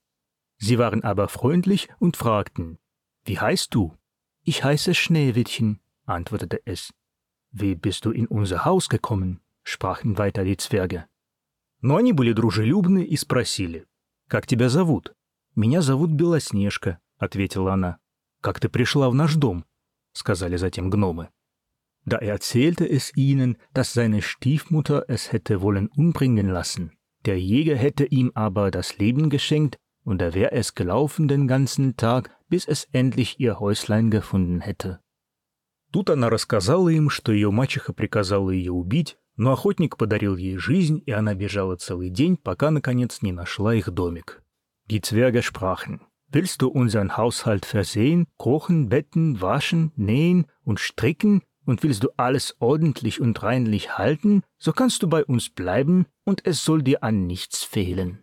Sie 0.61 0.77
waren 0.77 1.03
aber 1.03 1.27
freundlich 1.27 1.89
und 1.99 2.15
fragten, 2.15 2.79
Wie 3.25 3.39
heißt 3.39 3.73
du? 3.73 3.97
Ich 4.43 4.63
heiße 4.63 4.93
Schneewittchen, 4.93 5.79
antwortete 6.05 6.61
es. 6.65 6.93
Wie 7.51 7.75
bist 7.75 8.05
du 8.05 8.11
in 8.11 8.27
unser 8.27 8.65
Haus 8.65 8.89
gekommen? 8.89 9.41
sprachen 9.63 10.17
weiter 10.17 10.43
die 10.43 10.57
Zwerge. 10.57 11.07
Но 11.81 11.97
они 11.97 12.13
были 12.13 12.33
дружелюбны 12.33 13.03
и 13.03 13.17
спросили, 13.17 13.85
«Как 14.27 14.47
тебя 14.47 14.69
зовут?» 14.69 15.13
«Меня 15.55 15.81
зовут 15.81 16.11
Белоснежка»,— 16.11 16.99
ответила 17.17 17.73
она. 17.73 17.97
«Как 18.41 18.59
ты 18.59 18.69
пришла 18.69 19.09
в 19.09 19.15
наш 19.15 19.35
дом?»— 19.35 19.65
сказали 20.13 20.57
затем 20.57 20.89
гномы. 20.89 21.29
Da 22.04 22.16
erzählte 22.16 22.88
es 22.88 23.14
ihnen, 23.16 23.56
dass 23.74 23.92
seine 23.92 24.22
Stiefmutter 24.22 25.04
es 25.08 25.32
hätte 25.32 25.60
wollen 25.60 25.88
umbringen 25.88 26.48
lassen. 26.48 26.92
Der 27.26 27.38
Jäger 27.38 27.76
hätte 27.76 28.06
ihm 28.06 28.32
aber 28.34 28.70
das 28.70 28.98
Leben 28.98 29.30
geschenkt, 29.30 29.78
und 30.02 30.22
er 30.22 30.34
wäre 30.34 30.52
es 30.52 30.74
gelaufen 30.74 31.28
den 31.28 31.46
ganzen 31.46 31.96
Tag, 31.96 32.30
bis 32.48 32.66
es 32.66 32.88
endlich 32.92 33.38
ihr 33.38 33.60
Häuslein 33.60 34.10
gefunden 34.10 34.60
hätte. 34.60 35.00
Тут 35.92 36.08
она 36.08 36.30
рассказала 36.30 36.88
им, 36.88 37.10
что 37.10 37.32
ее 37.32 37.50
мачеха 37.50 37.92
приказала 37.92 38.50
ее 38.50 38.72
убить, 38.72 39.18
но 39.36 39.52
охотник 39.52 39.96
подарил 39.96 40.36
ей 40.36 40.56
жизнь, 40.56 41.02
и 41.04 41.10
она 41.10 41.34
бежала 41.34 41.76
целый 41.76 42.10
день, 42.10 42.36
пока, 42.36 42.70
наконец, 42.70 43.22
не 43.22 43.32
нашла 43.32 43.74
их 43.74 43.90
домик. 43.90 44.42
Die 44.88 45.00
Zwerge 45.00 45.42
sprachen, 45.42 46.00
Willst 46.32 46.62
du 46.62 46.68
unseren 46.68 47.16
Haushalt 47.16 47.66
versehen, 47.66 48.28
kochen, 48.36 48.88
betten, 48.88 49.40
waschen, 49.40 49.90
nähen 49.96 50.46
und 50.62 50.78
stricken, 50.78 51.42
und 51.65 51.83
willst 51.83 52.03
du 52.03 52.09
alles 52.17 52.55
ordentlich 52.59 53.19
und 53.21 53.41
reinlich 53.43 53.97
halten, 53.97 54.43
so 54.57 54.71
kannst 54.71 55.03
du 55.03 55.07
bei 55.07 55.23
uns 55.25 55.49
bleiben, 55.49 56.05
und 56.23 56.45
es 56.45 56.63
soll 56.63 56.81
dir 56.81 57.03
an 57.03 57.27
nichts 57.27 57.63
fehlen. 57.63 58.19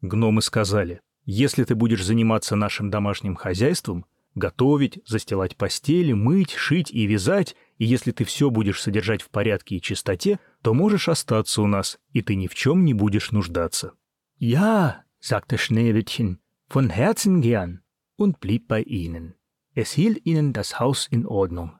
Гномы 0.00 0.42
сказали, 0.42 1.00
если 1.24 1.64
ты 1.64 1.74
будешь 1.74 2.04
заниматься 2.04 2.56
нашим 2.56 2.90
домашним 2.90 3.34
хозяйством, 3.34 4.06
готовить, 4.34 5.00
застилать 5.04 5.56
постели, 5.56 6.12
мыть, 6.12 6.52
шить 6.52 6.90
и 6.90 7.06
вязать, 7.06 7.56
и 7.78 7.84
если 7.84 8.12
ты 8.12 8.24
все 8.24 8.50
будешь 8.50 8.80
содержать 8.80 9.22
в 9.22 9.30
порядке 9.30 9.76
и 9.76 9.82
чистоте, 9.82 10.38
то 10.62 10.74
можешь 10.74 11.08
остаться 11.08 11.62
у 11.62 11.66
нас, 11.66 11.98
и 12.12 12.22
ты 12.22 12.36
ни 12.36 12.46
в 12.46 12.54
чем 12.54 12.84
не 12.84 12.94
будешь 12.94 13.32
нуждаться. 13.32 13.92
Ja, 14.38 15.04
sagte 15.20 15.58
Schneewittchen, 15.58 16.38
von 16.68 16.90
Herzen 16.90 17.40
gern, 17.40 17.82
und 18.16 18.40
blieb 18.40 18.68
bei 18.68 18.82
ihnen. 18.82 19.34
Es 19.74 19.92
hielt 19.92 20.24
ihnen 20.24 20.52
das 20.52 20.80
Haus 20.80 21.06
in 21.08 21.26
Ordnung. 21.26 21.77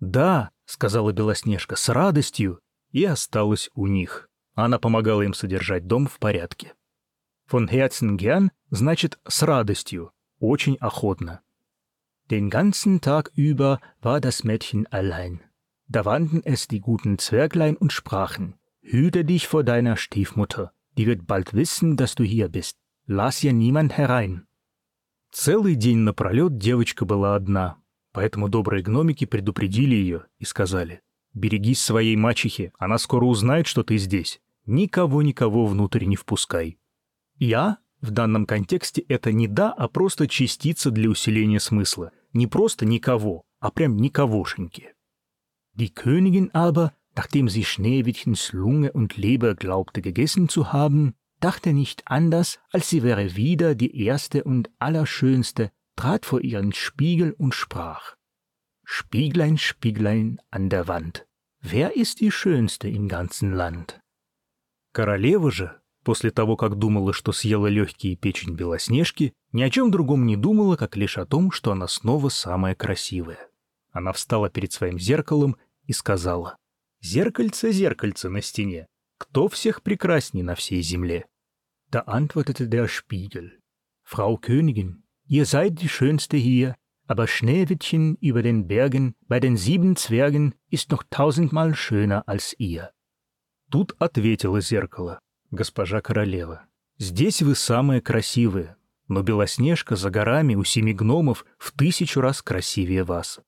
Да, 0.00 0.50
сказала 0.64 1.12
Белоснежка 1.12 1.76
с 1.76 1.88
радостью, 1.88 2.60
и 2.90 3.04
осталась 3.04 3.70
у 3.74 3.86
них. 3.86 4.28
Она 4.54 4.78
помогала 4.78 5.22
им 5.22 5.34
содержать 5.34 5.86
дом 5.86 6.06
в 6.06 6.18
порядке. 6.18 6.74
Von 7.50 7.68
Herzen 7.68 8.16
gern 8.16 8.50
значит 8.70 9.18
с 9.26 9.42
радостью, 9.42 10.12
очень 10.40 10.76
охотно. 10.76 11.40
Den 12.30 12.50
ganzen 12.50 13.00
Tag 13.00 13.30
über 13.34 13.80
war 14.00 14.20
das 14.20 14.42
Mädchen 14.44 14.86
allein. 14.90 15.40
Da 15.88 16.04
wandten 16.04 16.42
es 16.44 16.66
die 16.66 16.80
guten 16.80 17.18
Zwerglein 17.18 17.76
und 17.76 17.92
sprachen, 17.92 18.54
Hüte 18.80 19.24
dich 19.24 19.46
vor 19.46 19.62
deiner 19.62 19.96
Stiefmutter, 19.96 20.72
die 20.96 21.06
wird 21.06 21.26
bald 21.26 21.54
wissen, 21.54 21.96
dass 21.96 22.14
du 22.14 22.24
hier 22.24 22.48
bist. 22.48 22.76
Lass 23.06 23.42
ja 23.42 23.52
niemand 23.52 23.96
herein. 23.96 24.46
Целый 25.30 25.76
день 25.76 25.98
напролет 25.98 26.58
девочка 26.58 27.04
была 27.04 27.34
одна, 27.34 27.78
поэтому 28.17 28.49
добрые 28.49 28.81
гномики 28.81 29.25
предупредили 29.25 29.93
ее 29.93 30.25
и 30.39 30.45
сказали, 30.45 31.01
«Берегись 31.35 31.79
своей 31.79 32.15
мачехи, 32.15 32.73
она 32.79 32.97
скоро 32.97 33.25
узнает, 33.25 33.67
что 33.67 33.83
ты 33.83 33.97
здесь. 33.99 34.41
Никого-никого 34.65 35.67
внутрь 35.67 36.05
не 36.05 36.15
впускай». 36.15 36.79
«Я» 37.37 37.77
в 38.01 38.09
данном 38.09 38.47
контексте 38.47 39.01
это 39.01 39.31
не 39.31 39.47
«да», 39.47 39.71
а 39.71 39.87
просто 39.87 40.27
частица 40.27 40.89
для 40.89 41.11
усиления 41.11 41.59
смысла. 41.59 42.11
Не 42.33 42.47
просто 42.47 42.87
никого, 42.87 43.43
а 43.59 43.69
прям 43.69 43.97
никогошеньки. 43.97 44.95
Die 45.75 45.93
Königin 45.93 46.49
aber, 46.53 46.93
nachdem 47.15 47.47
sie 47.47 47.65
Schneewittchens 47.65 48.51
Lunge 48.51 48.91
und 48.93 49.15
Leber 49.17 49.53
glaubte 49.53 50.01
gegessen 50.01 50.49
zu 50.49 50.73
haben, 50.73 51.13
dachte 51.39 51.71
nicht 51.71 52.01
anders, 52.05 52.57
als 52.71 52.89
sie 52.89 53.03
wäre 53.03 53.35
wieder 53.35 53.75
die 53.75 53.95
erste 54.05 54.43
und 54.43 54.71
allerschönste, 54.79 55.71
trat 55.97 56.25
vor 56.25 56.41
ihren 56.41 56.71
Spiegel 56.71 57.33
und 57.37 57.53
sprach 57.53 58.15
Spieglein, 58.85 59.57
Spieglein 59.57 60.39
an 60.49 60.69
der 60.69 60.87
Wand, 60.87 61.25
wer 61.59 61.97
ist 61.97 62.21
die 62.21 62.31
schönste 62.31 62.87
im 62.87 63.09
ganzen 63.09 63.51
Land? 63.53 63.99
Королева 64.93 65.51
же, 65.51 65.81
после 66.03 66.31
того, 66.31 66.55
как 66.55 66.75
думала, 66.75 67.13
что 67.13 67.31
съела 67.33 67.67
легкие 67.67 68.15
печень 68.15 68.55
Белоснежки, 68.55 69.33
ни 69.51 69.61
о 69.61 69.69
чем 69.69 69.91
другом 69.91 70.25
не 70.25 70.37
думала, 70.37 70.77
как 70.77 70.95
лишь 70.95 71.17
о 71.17 71.25
том, 71.25 71.51
что 71.51 71.71
она 71.71 71.87
снова 71.87 72.29
самая 72.29 72.75
красивая. 72.75 73.49
Она 73.91 74.13
встала 74.13 74.49
перед 74.49 74.71
своим 74.71 74.99
зеркалом 74.99 75.57
и 75.83 75.93
сказала, 75.93 76.55
«Зеркальце, 77.01 77.71
зеркальце 77.71 78.29
на 78.29 78.41
стене, 78.41 78.87
кто 79.17 79.49
всех 79.49 79.81
прекрасней 79.81 80.43
на 80.43 80.55
всей 80.55 80.81
земле?» 80.81 81.25
Da 81.91 82.03
antwortete 82.05 82.67
der 82.67 82.87
Spiegel, 82.87 83.51
Frau 84.03 84.37
Königin, 84.37 85.03
ihr 85.26 85.46
seid 85.46 85.80
die 85.80 85.88
Schönste 85.88 86.36
hier, 86.36 86.74
aber 87.06 87.26
Schneewittchen 87.26 88.16
über 88.20 88.42
den 88.42 88.66
Bergen 88.68 89.14
bei 89.28 89.40
den 89.40 89.56
sieben 89.56 89.96
Zwergen 89.96 90.54
ist 90.70 90.90
noch 90.90 91.02
tausendmal 91.10 91.74
schöner 91.74 92.26
als 92.28 92.54
ihr. 92.58 92.90
Тут 93.70 93.96
ответило 93.98 94.60
зеркало, 94.60 95.18
госпожа 95.50 96.00
королева. 96.00 96.66
«Здесь 96.98 97.42
вы 97.42 97.54
самые 97.54 98.00
красивые, 98.00 98.76
но 99.08 99.22
Белоснежка 99.22 99.96
за 99.96 100.10
горами 100.10 100.54
у 100.54 100.64
семи 100.64 100.92
гномов 100.92 101.44
в 101.58 101.72
тысячу 101.72 102.20
раз 102.20 102.42
красивее 102.42 103.04
вас». 103.04 103.40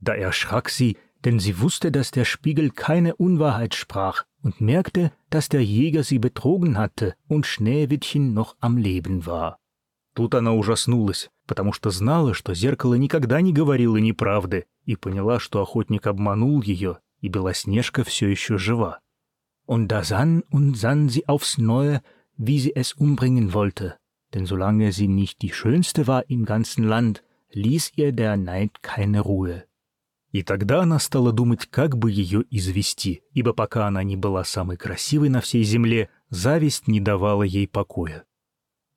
Da 0.00 0.14
erschrak 0.14 0.68
sie, 0.68 0.96
denn 1.24 1.38
sie 1.38 1.60
wusste, 1.60 1.90
dass 1.92 2.10
der 2.10 2.24
Spiegel 2.24 2.70
keine 2.70 3.14
Unwahrheit 3.16 3.74
sprach 3.74 4.24
und 4.42 4.60
merkte, 4.60 5.12
dass 5.30 5.48
der 5.48 5.64
Jäger 5.64 6.02
sie 6.02 6.18
betrogen 6.18 6.76
hatte 6.76 7.14
und 7.28 7.46
Schneewittchen 7.46 8.34
noch 8.34 8.56
am 8.60 8.76
Leben 8.76 9.26
war. 9.26 9.58
Тут 10.17 10.33
она 10.33 10.55
ужаснулась, 10.55 11.29
потому 11.45 11.73
что 11.73 11.91
знала, 11.91 12.33
что 12.33 12.55
зеркало 12.55 12.95
никогда 12.95 13.39
не 13.39 13.53
говорило 13.53 13.97
неправды, 13.97 14.65
и 14.83 14.95
поняла, 14.95 15.39
что 15.39 15.61
охотник 15.61 16.07
обманул 16.07 16.63
ее, 16.63 16.97
и 17.21 17.27
Белоснежка 17.27 18.03
все 18.03 18.27
еще 18.27 18.57
жива. 18.57 18.97
Und 19.67 19.89
da 19.89 20.03
sann 20.03 20.41
und 20.49 20.75
sann 20.75 21.07
sie 21.09 21.27
aufs 21.27 21.59
Neue, 21.59 22.01
wie 22.35 22.57
sie 22.57 22.73
es 22.75 22.93
umbringen 22.93 23.53
wollte, 23.53 23.99
denn 24.33 24.47
solange 24.47 24.91
sie 24.91 25.07
nicht 25.07 25.43
die 25.43 25.51
Schönste 25.51 26.07
war 26.07 26.27
im 26.27 26.45
ganzen 26.45 26.85
Land, 26.85 27.23
ließ 27.53 27.91
ihr 27.95 28.11
der 28.11 28.37
Neid 28.37 28.81
keine 28.81 29.19
Ruhe. 29.21 29.65
И 30.31 30.41
тогда 30.41 30.81
она 30.81 30.97
стала 30.97 31.31
думать, 31.31 31.67
как 31.67 31.95
бы 31.95 32.09
ее 32.09 32.43
извести, 32.49 33.21
ибо 33.33 33.53
пока 33.53 33.85
она 33.85 34.01
не 34.01 34.15
была 34.15 34.43
самой 34.43 34.77
красивой 34.77 35.29
на 35.29 35.41
всей 35.41 35.61
земле, 35.61 36.09
зависть 36.31 36.87
не 36.87 36.99
давала 36.99 37.43
ей 37.43 37.67
покоя. 37.67 38.25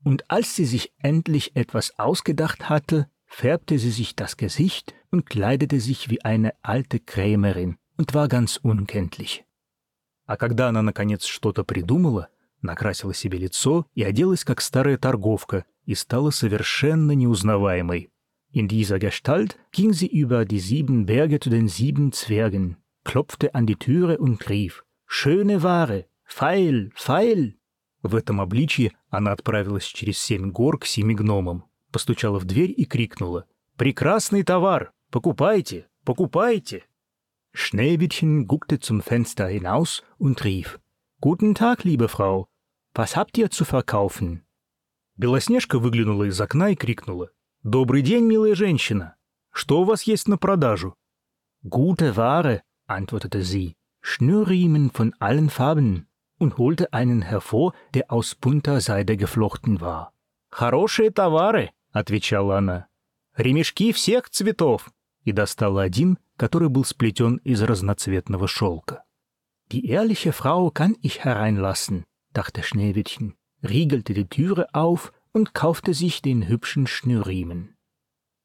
Und 0.03 0.29
als 0.29 0.55
sie 0.55 0.65
sich 0.65 0.93
endlich 0.99 1.55
etwas 1.55 1.97
ausgedacht 1.97 2.69
hatte, 2.69 3.09
färbte 3.25 3.79
sie 3.79 3.91
sich 3.91 4.15
das 4.15 4.37
Gesicht 4.37 4.93
und 5.11 5.25
kleidete 5.25 5.79
sich 5.79 6.09
wie 6.09 6.23
eine 6.23 6.53
alte 6.61 6.99
Krämerin 6.99 7.77
und 7.97 8.13
war 8.13 8.27
ganz 8.27 8.57
unkenntlich. 8.57 9.45
А 10.27 10.37
когда 10.37 10.69
она, 10.69 10.81
наконец, 10.81 11.25
что-то 11.25 11.63
придумала, 11.63 12.29
накрасила 12.61 13.13
себе 13.13 13.37
лицо 13.37 13.87
и 13.93 14.03
оделась 14.03 14.43
как 14.43 14.61
старая 14.61 14.97
торговка 14.97 15.65
и 15.85 15.95
стала 15.95 16.31
совершенно 16.31 17.11
неузнаваемой. 17.11 18.09
In 18.51 18.67
dieser 18.67 18.99
Gestalt 18.99 19.59
ging 19.71 19.93
sie 19.93 20.07
über 20.07 20.45
die 20.45 20.59
sieben 20.59 21.05
Berge 21.05 21.39
zu 21.39 21.49
den 21.49 21.67
sieben 21.67 22.11
Zwergen, 22.11 22.77
klopfte 23.03 23.53
an 23.53 23.65
die 23.65 23.75
Türe 23.75 24.17
und 24.17 24.49
rief 24.49 24.83
«Schöne 25.05 25.61
Ware! 25.61 26.05
Pfeil! 26.25 26.89
Pfeil!» 26.95 27.57
В 28.02 28.14
этом 28.14 28.40
обличье 28.40 28.92
она 29.08 29.32
отправилась 29.32 29.84
через 29.84 30.18
семь 30.18 30.50
гор 30.50 30.78
к 30.78 30.86
семи 30.86 31.14
гномам, 31.14 31.64
постучала 31.92 32.38
в 32.38 32.44
дверь 32.44 32.72
и 32.76 32.84
крикнула 32.84 33.46
«Прекрасный 33.76 34.42
товар! 34.42 34.92
Покупайте! 35.10 35.88
Покупайте!» 36.04 36.84
Schneewittchen 37.52 38.46
guckte 38.46 38.78
zum 38.78 39.02
Fenster 39.02 39.48
hinaus 39.48 40.02
und 40.18 40.44
rief 40.44 40.78
«Guten 41.20 41.54
Tag, 41.54 41.84
liebe 41.84 42.08
Frau! 42.08 42.46
Was 42.94 43.16
habt 43.16 43.36
ihr 43.38 43.50
zu 43.50 43.64
verkaufen?» 43.64 44.42
Белоснежка 45.16 45.78
выглянула 45.78 46.24
из 46.24 46.40
окна 46.40 46.70
и 46.70 46.76
крикнула 46.76 47.30
«Добрый 47.62 48.02
день, 48.02 48.24
милая 48.24 48.54
женщина! 48.54 49.16
Что 49.52 49.82
у 49.82 49.84
вас 49.84 50.04
есть 50.04 50.28
на 50.28 50.38
продажу?» 50.38 50.94
«Gute 51.62 52.14
Ware», 52.14 52.62
antwortete 52.86 53.42
sie, 53.42 53.76
Schnürriemen 54.00 54.90
von 54.90 55.12
allen 55.18 55.50
Farben 55.50 56.06
und 56.40 56.58
holte 56.58 56.92
einen 56.92 57.22
hervor, 57.22 57.74
der 57.94 58.10
aus 58.10 58.34
bunter 58.34 58.80
Seide 58.80 59.16
geflochten 59.16 59.80
war. 59.80 60.12
«Хорошие 60.50 61.10
товары»,— 61.12 61.70
отвечала 61.92 62.58
она. 62.58 62.86
«Ремешки 63.36 63.92
всех 63.92 64.28
цветов», 64.30 64.90
и 65.24 65.32
достала 65.32 65.82
один, 65.82 66.18
который 66.36 66.68
был 66.68 66.84
сплетен 66.84 67.36
из 67.36 67.62
разноцветного 67.62 68.48
шелка. 68.48 69.04
Die 69.70 69.86
ehrliche 69.86 70.32
Frau 70.32 70.70
kann 70.70 70.96
ich 71.02 71.24
hereinlassen, 71.24 72.04
dachte 72.32 72.62
Schneewittchen, 72.62 73.36
riegelte 73.62 74.14
die 74.14 74.26
Türe 74.26 74.74
auf 74.74 75.12
und 75.32 75.54
kaufte 75.54 75.94
sich 75.94 76.22
den 76.22 76.48
hübschen 76.48 76.86
Schnürriemen. 76.86 77.76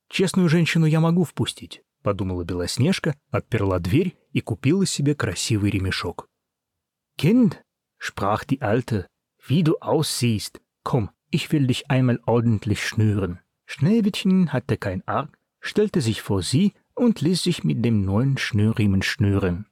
«Честную 0.09 0.49
женщину 0.49 0.85
я 0.85 0.99
могу 0.99 1.23
впустить»,— 1.23 1.81
подумала 2.03 2.43
Белоснежка, 2.43 3.15
отперла 3.31 3.79
дверь 3.79 4.15
и 4.33 4.41
купила 4.41 4.85
себе 4.85 5.15
красивый 5.15 5.71
ремешок. 5.71 6.27
«Kind»,— 7.17 7.57
sprach 8.05 8.43
die 8.43 8.61
Alte, 8.61 9.07
«wie 9.47 9.63
du 9.63 9.77
aussiehst, 9.79 10.61
komm, 10.83 11.09
ich 11.31 11.51
will 11.51 11.67
dich 11.67 11.89
einmal 11.89 12.19
ordentlich 12.25 12.85
schnüren». 12.85 13.39
Schneewittchen 13.65 14.53
hatte 14.53 14.77
kein 14.77 15.01
Arg, 15.07 15.37
stellte 15.59 16.01
sich 16.01 16.21
vor 16.21 16.43
sie 16.43 16.73
und 16.93 17.21
ließ 17.21 17.43
sich 17.43 17.63
mit 17.63 17.83
dem 17.83 18.05
neuen 18.05 18.37
Schnürriemen 18.37 19.01
schnüren. 19.01 19.65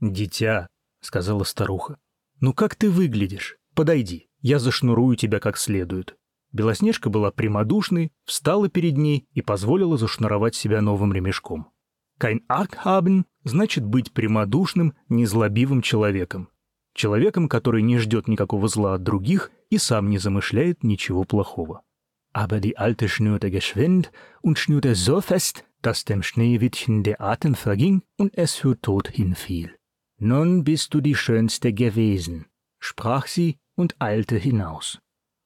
«Дитя»,— 0.00 0.66
сказала 1.00 1.44
старуха,— 1.44 1.98
«ну 2.40 2.52
как 2.52 2.74
ты 2.74 2.90
выглядишь? 2.90 3.56
Подойди, 3.74 4.28
я 4.40 4.58
зашнурую 4.58 5.16
тебя 5.16 5.38
как 5.38 5.56
следует». 5.56 6.16
Белоснежка 6.50 7.10
была 7.10 7.30
прямодушной, 7.30 8.10
встала 8.24 8.68
перед 8.68 8.96
ней 8.96 9.28
и 9.32 9.42
позволила 9.42 9.96
зашнуровать 9.96 10.56
себя 10.56 10.80
новым 10.80 11.12
ремешком. 11.12 11.70
«Кайн 12.18 12.44
арк 12.48 12.84
haben» 12.84 13.24
значит 13.44 13.84
быть 13.84 14.12
прямодушным, 14.12 14.94
незлобивым 15.08 15.82
человеком. 15.82 16.48
Человеком, 16.98 17.48
который 17.48 17.82
не 17.82 17.98
ждет 17.98 18.26
никакого 18.26 18.66
зла 18.66 18.94
от 18.94 19.04
других 19.04 19.52
и 19.70 19.78
сам 19.78 20.10
не 20.10 20.18
замышляет 20.18 20.82
ничего 20.82 21.22
плохого. 21.22 21.82
Aber 22.34 22.58
die 22.58 22.76
Alte 22.76 23.06
schnürte 23.06 23.52
geschwind 23.52 24.10
und 24.42 24.58
schnürte 24.58 24.96
so 24.96 25.20
fest, 25.20 25.64
dass 25.80 26.04
dem 26.04 26.24
Schneewittchen 26.24 27.04
der 27.04 27.20
Atem 27.20 27.54
verging 27.54 28.02
und 28.16 28.36
es 28.36 28.56
für 28.56 28.76
tot 28.80 29.06
hinfiel. 29.10 29.76
Nun 30.18 30.64
bist 30.64 30.92
du 30.92 31.00
die 31.00 31.14
Schönste 31.14 31.72
gewesen, 31.72 32.46
sprach 32.80 33.28
sie 33.28 33.58
und 33.76 33.94
eilte 34.00 34.36
hinaus. 34.36 34.98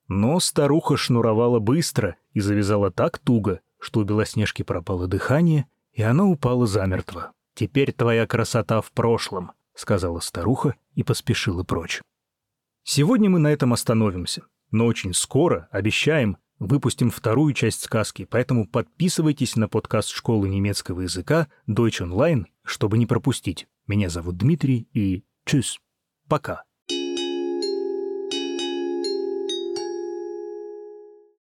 Но 0.09 0.41
старуха 0.41 0.97
шнуровала 0.97 1.59
быстро 1.59 2.17
и 2.33 2.41
завязала 2.41 2.91
так 2.91 3.19
туго, 3.19 3.61
что 3.79 4.01
у 4.01 4.05
Белоснежки 4.05 4.63
пропало 4.63 5.07
дыхание, 5.07 5.67
и 5.93 6.03
она 6.03 6.25
упала 6.25 6.67
замертво. 6.67 7.33
«Теперь 7.55 7.93
твоя 7.93 8.27
красота 8.27 8.81
в 8.81 8.91
прошлом»,— 8.93 9.53
сказала 9.75 10.21
старуха 10.21 10.75
и 10.95 11.03
поспешила 11.03 11.63
прочь. 11.63 12.01
Сегодня 12.85 13.31
мы 13.31 13.39
на 13.39 13.53
этом 13.53 13.73
остановимся, 13.73 14.45
но 14.71 14.87
очень 14.87 15.15
скоро, 15.15 15.69
обещаем, 15.71 16.39
выпустим 16.59 17.11
вторую 17.11 17.55
часть 17.55 17.83
сказки, 17.83 18.25
поэтому 18.25 18.67
подписывайтесь 18.67 19.57
на 19.57 19.69
подкаст 19.69 20.11
школы 20.11 20.49
немецкого 20.49 21.03
языка 21.03 21.49
Deutsch 21.69 22.01
Online, 22.01 22.47
чтобы 22.65 22.99
не 22.99 23.07
пропустить. 23.07 23.67
Меня 23.87 24.09
зовут 24.09 24.37
Дмитрий 24.37 24.89
и 24.93 25.25
чус. 25.45 25.79
Пока. 26.29 26.65